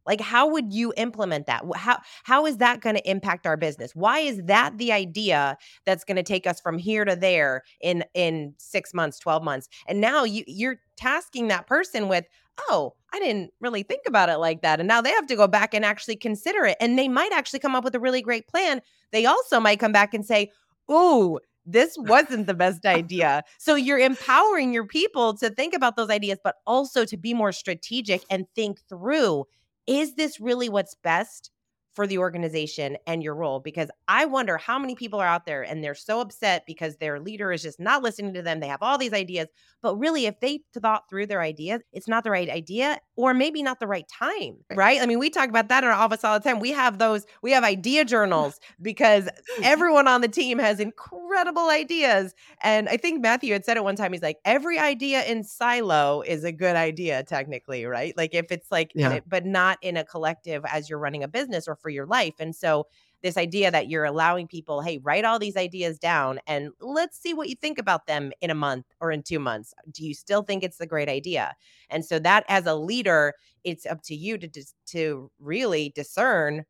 Like 0.05 0.21
how 0.21 0.47
would 0.49 0.73
you 0.73 0.93
implement 0.97 1.45
that? 1.47 1.63
How 1.75 1.99
how 2.23 2.45
is 2.45 2.57
that 2.57 2.81
going 2.81 2.95
to 2.95 3.09
impact 3.09 3.45
our 3.47 3.57
business? 3.57 3.91
Why 3.95 4.19
is 4.19 4.41
that 4.45 4.77
the 4.77 4.91
idea 4.91 5.57
that's 5.85 6.03
going 6.03 6.17
to 6.17 6.23
take 6.23 6.45
us 6.47 6.59
from 6.59 6.77
here 6.77 7.05
to 7.05 7.15
there 7.15 7.63
in 7.81 8.03
in 8.13 8.53
6 8.57 8.93
months, 8.93 9.19
12 9.19 9.43
months? 9.43 9.67
And 9.87 10.01
now 10.01 10.23
you 10.23 10.43
you're 10.47 10.77
tasking 10.97 11.47
that 11.49 11.67
person 11.67 12.07
with, 12.07 12.25
"Oh, 12.69 12.93
I 13.13 13.19
didn't 13.19 13.51
really 13.59 13.83
think 13.83 14.01
about 14.07 14.29
it 14.29 14.37
like 14.37 14.61
that." 14.61 14.79
And 14.79 14.87
now 14.87 15.01
they 15.01 15.11
have 15.11 15.27
to 15.27 15.35
go 15.35 15.47
back 15.47 15.73
and 15.73 15.85
actually 15.85 16.15
consider 16.17 16.65
it. 16.65 16.77
And 16.79 16.97
they 16.99 17.07
might 17.07 17.31
actually 17.33 17.59
come 17.59 17.75
up 17.75 17.83
with 17.83 17.95
a 17.95 17.99
really 17.99 18.21
great 18.21 18.47
plan. 18.47 18.81
They 19.11 19.25
also 19.25 19.59
might 19.59 19.79
come 19.79 19.91
back 19.91 20.13
and 20.13 20.25
say, 20.25 20.51
"Oh, 20.89 21.39
this 21.65 21.95
wasn't 21.97 22.47
the 22.47 22.53
best 22.53 22.85
idea. 22.85 23.41
So 23.57 23.75
you're 23.75 23.99
empowering 23.99 24.73
your 24.73 24.85
people 24.85 25.33
to 25.37 25.49
think 25.49 25.73
about 25.73 25.95
those 25.95 26.09
ideas, 26.09 26.39
but 26.43 26.55
also 26.67 27.05
to 27.05 27.15
be 27.17 27.33
more 27.33 27.53
strategic 27.53 28.23
and 28.29 28.45
think 28.55 28.81
through 28.89 29.45
is 29.87 30.15
this 30.15 30.39
really 30.39 30.69
what's 30.69 30.95
best 30.95 31.51
for 31.93 32.07
the 32.07 32.17
organization 32.17 32.97
and 33.05 33.23
your 33.23 33.35
role 33.35 33.59
because 33.59 33.89
I 34.07 34.25
wonder 34.25 34.57
how 34.57 34.79
many 34.79 34.95
people 34.95 35.19
are 35.19 35.27
out 35.27 35.45
there 35.45 35.61
and 35.61 35.83
they're 35.83 35.95
so 35.95 36.21
upset 36.21 36.65
because 36.65 36.97
their 36.97 37.19
leader 37.19 37.51
is 37.51 37.61
just 37.61 37.79
not 37.79 38.01
listening 38.01 38.33
to 38.33 38.41
them. 38.41 38.59
They 38.59 38.67
have 38.67 38.81
all 38.81 38.97
these 38.97 39.13
ideas, 39.13 39.47
but 39.81 39.97
really, 39.97 40.25
if 40.25 40.39
they 40.39 40.61
thought 40.73 41.09
through 41.09 41.27
their 41.27 41.41
ideas, 41.41 41.81
it's 41.91 42.07
not 42.07 42.23
the 42.23 42.31
right 42.31 42.49
idea 42.49 42.99
or 43.15 43.33
maybe 43.33 43.61
not 43.61 43.79
the 43.79 43.87
right 43.87 44.07
time, 44.07 44.55
right? 44.73 44.99
I 45.01 45.05
mean, 45.05 45.19
we 45.19 45.29
talk 45.29 45.49
about 45.49 45.69
that 45.69 45.83
in 45.83 45.89
our 45.89 45.95
office 45.95 46.23
all 46.23 46.39
the 46.39 46.43
time. 46.43 46.59
We 46.59 46.71
have 46.71 46.97
those, 46.97 47.25
we 47.41 47.51
have 47.51 47.63
idea 47.63 48.05
journals 48.13 48.59
because 48.81 49.29
everyone 49.61 50.07
on 50.07 50.21
the 50.21 50.27
team 50.27 50.57
has 50.57 50.79
incredible 50.79 51.69
ideas. 51.69 52.33
And 52.61 52.89
I 52.89 52.97
think 52.97 53.21
Matthew 53.21 53.53
had 53.53 53.65
said 53.65 53.77
it 53.77 53.83
one 53.83 53.95
time. 53.95 54.13
He's 54.13 54.21
like, 54.21 54.39
every 54.45 54.79
idea 54.79 55.23
in 55.25 55.43
silo 55.43 56.21
is 56.21 56.43
a 56.43 56.51
good 56.51 56.75
idea, 56.75 57.23
technically, 57.23 57.85
right? 57.85 58.15
Like 58.17 58.33
if 58.33 58.51
it's 58.51 58.71
like, 58.71 58.91
yeah. 58.95 59.19
but 59.27 59.45
not 59.45 59.77
in 59.81 59.97
a 59.97 60.03
collective 60.03 60.63
as 60.65 60.89
you're 60.89 60.99
running 60.99 61.23
a 61.23 61.27
business 61.27 61.67
or 61.67 61.75
for 61.83 61.89
your 61.89 62.07
life. 62.07 62.33
And 62.39 62.55
so 62.55 62.87
this 63.21 63.37
idea 63.37 63.71
that 63.71 63.89
you're 63.89 64.03
allowing 64.03 64.47
people, 64.47 64.81
hey, 64.81 64.99
write 65.03 65.23
all 65.23 65.39
these 65.39 65.55
ideas 65.55 65.99
down 65.99 66.39
and 66.47 66.71
let's 66.81 67.17
see 67.17 67.33
what 67.33 67.47
you 67.47 67.55
think 67.55 67.77
about 67.77 68.07
them 68.07 68.31
in 68.41 68.49
a 68.49 68.55
month 68.55 68.85
or 68.99 69.11
in 69.11 69.23
two 69.23 69.39
months. 69.39 69.73
Do 69.91 70.03
you 70.05 70.13
still 70.13 70.41
think 70.41 70.63
it's 70.63 70.79
a 70.79 70.85
great 70.85 71.09
idea? 71.09 71.55
And 71.89 72.03
so 72.03 72.19
that 72.19 72.43
as 72.49 72.65
a 72.65 72.75
leader, 72.75 73.33
it's 73.63 73.85
up 73.85 74.01
to 74.03 74.15
you 74.15 74.37
to 74.39 74.49
to 74.87 75.31
really 75.39 75.93
discern 75.95 76.65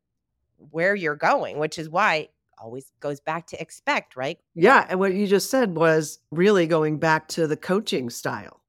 where 0.70 0.94
you're 0.94 1.16
going, 1.16 1.58
which 1.58 1.78
is 1.78 1.88
why 1.88 2.28
always 2.56 2.92
goes 3.00 3.20
back 3.20 3.46
to 3.48 3.60
expect, 3.60 4.16
right? 4.16 4.38
Yeah, 4.54 4.86
and 4.88 5.00
what 5.00 5.14
you 5.14 5.26
just 5.26 5.50
said 5.50 5.76
was 5.76 6.20
really 6.30 6.66
going 6.66 6.98
back 6.98 7.28
to 7.28 7.46
the 7.46 7.56
coaching 7.56 8.10
style. 8.10 8.60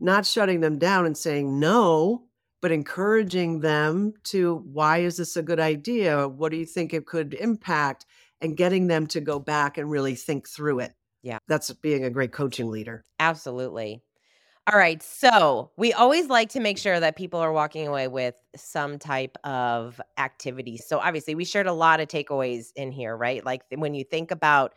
Not 0.00 0.26
shutting 0.26 0.60
them 0.60 0.78
down 0.78 1.06
and 1.06 1.16
saying 1.16 1.58
no, 1.58 2.24
but 2.60 2.72
encouraging 2.72 3.60
them 3.60 4.14
to 4.24 4.56
why 4.72 4.98
is 4.98 5.16
this 5.16 5.36
a 5.36 5.42
good 5.42 5.60
idea? 5.60 6.28
What 6.28 6.50
do 6.52 6.58
you 6.58 6.66
think 6.66 6.92
it 6.92 7.06
could 7.06 7.34
impact? 7.34 8.06
And 8.40 8.56
getting 8.56 8.86
them 8.86 9.08
to 9.08 9.20
go 9.20 9.40
back 9.40 9.78
and 9.78 9.90
really 9.90 10.14
think 10.14 10.48
through 10.48 10.78
it 10.80 10.92
Yeah. 11.22 11.38
That's 11.48 11.72
being 11.72 12.04
a 12.04 12.10
great 12.10 12.32
coaching 12.32 12.70
leader. 12.70 13.04
Absolutely. 13.18 14.02
All 14.70 14.78
right. 14.78 15.02
So 15.02 15.70
we 15.76 15.92
always 15.94 16.28
like 16.28 16.50
to 16.50 16.60
make 16.60 16.76
sure 16.78 17.00
that 17.00 17.16
people 17.16 17.40
are 17.40 17.52
walking 17.52 17.88
away 17.88 18.06
with 18.06 18.34
some 18.54 18.98
type 18.98 19.36
of 19.42 20.00
activity. 20.18 20.76
So 20.76 20.98
obviously, 20.98 21.34
we 21.34 21.44
shared 21.44 21.66
a 21.66 21.72
lot 21.72 22.00
of 22.00 22.08
takeaways 22.08 22.66
in 22.76 22.92
here, 22.92 23.16
right? 23.16 23.44
Like 23.44 23.62
when 23.74 23.94
you 23.94 24.04
think 24.04 24.30
about 24.30 24.74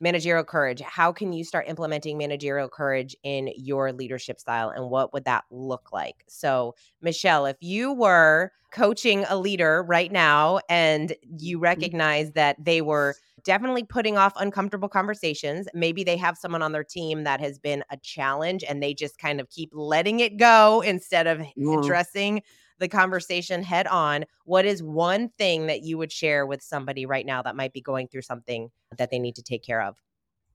managerial 0.00 0.44
courage, 0.44 0.80
how 0.80 1.12
can 1.12 1.32
you 1.32 1.44
start 1.44 1.66
implementing 1.68 2.16
managerial 2.18 2.68
courage 2.68 3.14
in 3.22 3.50
your 3.56 3.92
leadership 3.92 4.40
style 4.40 4.70
and 4.70 4.90
what 4.90 5.12
would 5.12 5.24
that 5.24 5.44
look 5.50 5.92
like? 5.92 6.24
So, 6.28 6.74
Michele, 7.00 7.46
if 7.46 7.56
you 7.60 7.92
were 7.92 8.52
coaching 8.72 9.24
a 9.28 9.36
leader 9.36 9.82
right 9.82 10.12
now 10.12 10.60
and 10.68 11.14
you 11.38 11.58
Mm-hmm. 11.76 11.84
recognize 11.84 12.32
that 12.32 12.56
they 12.64 12.80
were 12.80 13.16
definitely 13.44 13.82
putting 13.82 14.16
off 14.18 14.32
uncomfortable 14.36 14.88
conversations. 14.88 15.66
Maybe 15.74 16.04
they 16.04 16.16
have 16.16 16.36
someone 16.36 16.62
on 16.62 16.72
their 16.72 16.84
team 16.84 17.24
that 17.24 17.40
has 17.40 17.58
been 17.58 17.82
a 17.90 17.96
challenge 17.96 18.62
and 18.68 18.82
they 18.82 18.94
just 18.94 19.18
kind 19.18 19.40
of 19.40 19.48
keep 19.50 19.70
letting 19.72 20.20
it 20.20 20.36
go 20.36 20.82
instead 20.82 21.26
of 21.26 21.40
Mm. 21.56 21.96
addressing 21.96 22.42
the 22.80 22.88
conversation 22.88 23.62
head 23.62 23.86
on. 23.86 24.24
What 24.44 24.64
is 24.64 24.82
one 24.82 25.28
thing 25.38 25.68
that 25.68 25.82
you 25.84 25.98
would 25.98 26.10
share 26.10 26.44
with 26.44 26.62
somebody 26.62 27.06
right 27.06 27.24
now 27.24 27.42
that 27.42 27.54
might 27.54 27.72
be 27.72 27.80
going 27.80 28.08
through 28.08 28.22
something 28.22 28.70
that 28.96 29.10
they 29.10 29.20
need 29.20 29.36
to 29.36 29.42
take 29.42 29.62
care 29.62 29.82
of? 29.82 29.96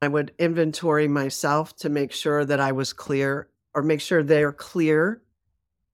I 0.02 0.10
would 0.10 0.34
inventory 0.38 1.08
myself 1.08 1.76
to 1.78 1.90
make 1.90 2.12
sure 2.12 2.44
that 2.44 2.60
I 2.60 2.74
was 2.74 2.92
clear 2.92 3.48
or 3.74 3.82
make 3.82 4.02
sure 4.02 4.22
they're 4.22 4.52
clear 4.52 5.22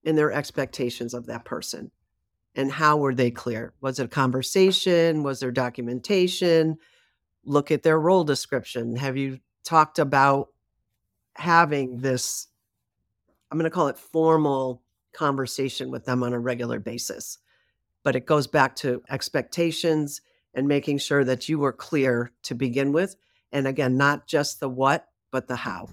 in 0.04 0.16
their 0.16 0.32
expectations 0.32 1.14
of 1.14 1.28
that 1.28 1.46
person. 1.46 1.92
And 2.56 2.72
how 2.72 2.98
were 2.98 3.14
they 3.14 3.32
clear? 3.32 3.74
Was 3.82 4.00
it 4.00 4.06
a 4.06 4.10
conversation? 4.10 5.24
Was 5.24 5.40
there 5.40 5.52
documentation? 5.52 6.78
Look 7.46 7.72
at 7.72 7.84
their 7.84 8.00
role 8.00 8.24
description. 8.24 8.96
Have 8.96 9.18
you 9.18 9.40
talked 9.64 10.00
about 10.00 10.50
having 11.36 12.00
this? 12.00 12.48
I'm 13.50 13.58
going 13.58 13.70
to 13.70 13.74
call 13.74 13.88
it 13.88 13.98
formal 13.98 14.82
conversation 15.14 15.92
with 15.92 16.06
them 16.06 16.24
on 16.24 16.34
a 16.34 16.40
regular 16.40 16.80
basis. 16.80 17.38
But 18.04 18.16
it 18.16 18.26
goes 18.26 18.48
back 18.48 18.76
to 18.78 19.04
expectations 19.10 20.22
and 20.54 20.68
making 20.68 20.98
sure 20.98 21.24
that 21.24 21.48
you 21.48 21.60
were 21.60 21.74
clear 21.74 22.32
to 22.44 22.56
begin 22.56 22.92
with. 22.92 23.16
And 23.52 23.68
again, 23.68 23.98
not 23.98 24.28
just 24.28 24.60
the 24.60 24.70
what, 24.70 25.08
but 25.32 25.48
the 25.48 25.56
how. 25.56 25.90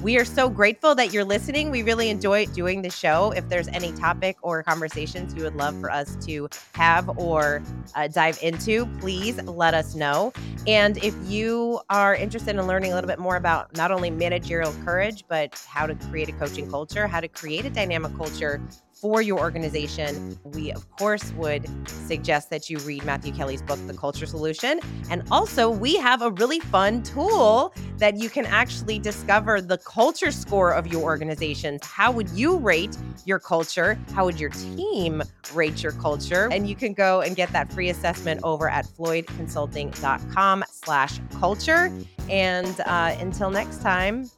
We 0.00 0.16
are 0.16 0.24
so 0.24 0.48
grateful 0.48 0.94
that 0.94 1.12
you're 1.12 1.24
listening. 1.24 1.72
We 1.72 1.82
really 1.82 2.08
enjoy 2.08 2.46
doing 2.46 2.82
the 2.82 2.90
show. 2.90 3.32
If 3.32 3.48
there's 3.48 3.66
any 3.68 3.90
topic 3.92 4.36
or 4.42 4.62
conversations 4.62 5.34
you 5.34 5.42
would 5.42 5.56
love 5.56 5.76
for 5.80 5.90
us 5.90 6.16
to 6.26 6.48
have 6.74 7.10
or 7.18 7.62
uh, 7.96 8.06
dive 8.06 8.38
into, 8.40 8.86
please 9.00 9.42
let 9.42 9.74
us 9.74 9.96
know. 9.96 10.32
And 10.68 10.98
if 10.98 11.16
you 11.24 11.80
are 11.90 12.14
interested 12.14 12.54
in 12.54 12.64
learning 12.68 12.92
a 12.92 12.94
little 12.94 13.08
bit 13.08 13.18
more 13.18 13.34
about 13.34 13.76
not 13.76 13.90
only 13.90 14.08
managerial 14.08 14.72
courage, 14.84 15.24
but 15.28 15.60
how 15.66 15.86
to 15.86 15.96
create 15.96 16.28
a 16.28 16.32
coaching 16.32 16.70
culture, 16.70 17.08
how 17.08 17.18
to 17.18 17.28
create 17.28 17.64
a 17.64 17.70
dynamic 17.70 18.14
culture 18.16 18.60
for 19.00 19.22
your 19.22 19.38
organization, 19.38 20.38
we 20.44 20.72
of 20.72 20.90
course 20.96 21.32
would 21.32 21.66
suggest 21.88 22.50
that 22.50 22.68
you 22.68 22.78
read 22.78 23.04
Matthew 23.04 23.32
Kelly's 23.32 23.62
book, 23.62 23.78
The 23.86 23.94
Culture 23.94 24.26
Solution. 24.26 24.80
And 25.10 25.22
also, 25.30 25.70
we 25.70 25.96
have 25.96 26.22
a 26.22 26.30
really 26.30 26.60
fun 26.60 27.02
tool 27.02 27.74
that 27.98 28.16
you 28.16 28.28
can 28.28 28.46
actually 28.46 28.98
discover 28.98 29.60
the 29.60 29.78
culture 29.78 30.32
score 30.32 30.72
of 30.72 30.86
your 30.86 31.02
organization. 31.02 31.78
How 31.82 32.10
would 32.10 32.28
you 32.30 32.56
rate 32.56 32.96
your 33.24 33.38
culture? 33.38 33.98
How 34.14 34.24
would 34.24 34.40
your 34.40 34.50
team 34.50 35.22
rate 35.54 35.82
your 35.82 35.92
culture? 35.92 36.48
And 36.50 36.68
you 36.68 36.74
can 36.74 36.92
go 36.92 37.20
and 37.20 37.36
get 37.36 37.52
that 37.52 37.72
free 37.72 37.90
assessment 37.90 38.40
over 38.42 38.68
at 38.68 38.86
floydconsulting.com 38.86 40.64
slash 40.70 41.20
culture. 41.38 41.92
And 42.28 42.80
uh, 42.80 43.16
until 43.18 43.50
next 43.50 43.80
time, 43.80 44.30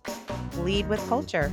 lead 0.58 0.88
with 0.88 1.06
culture. 1.08 1.52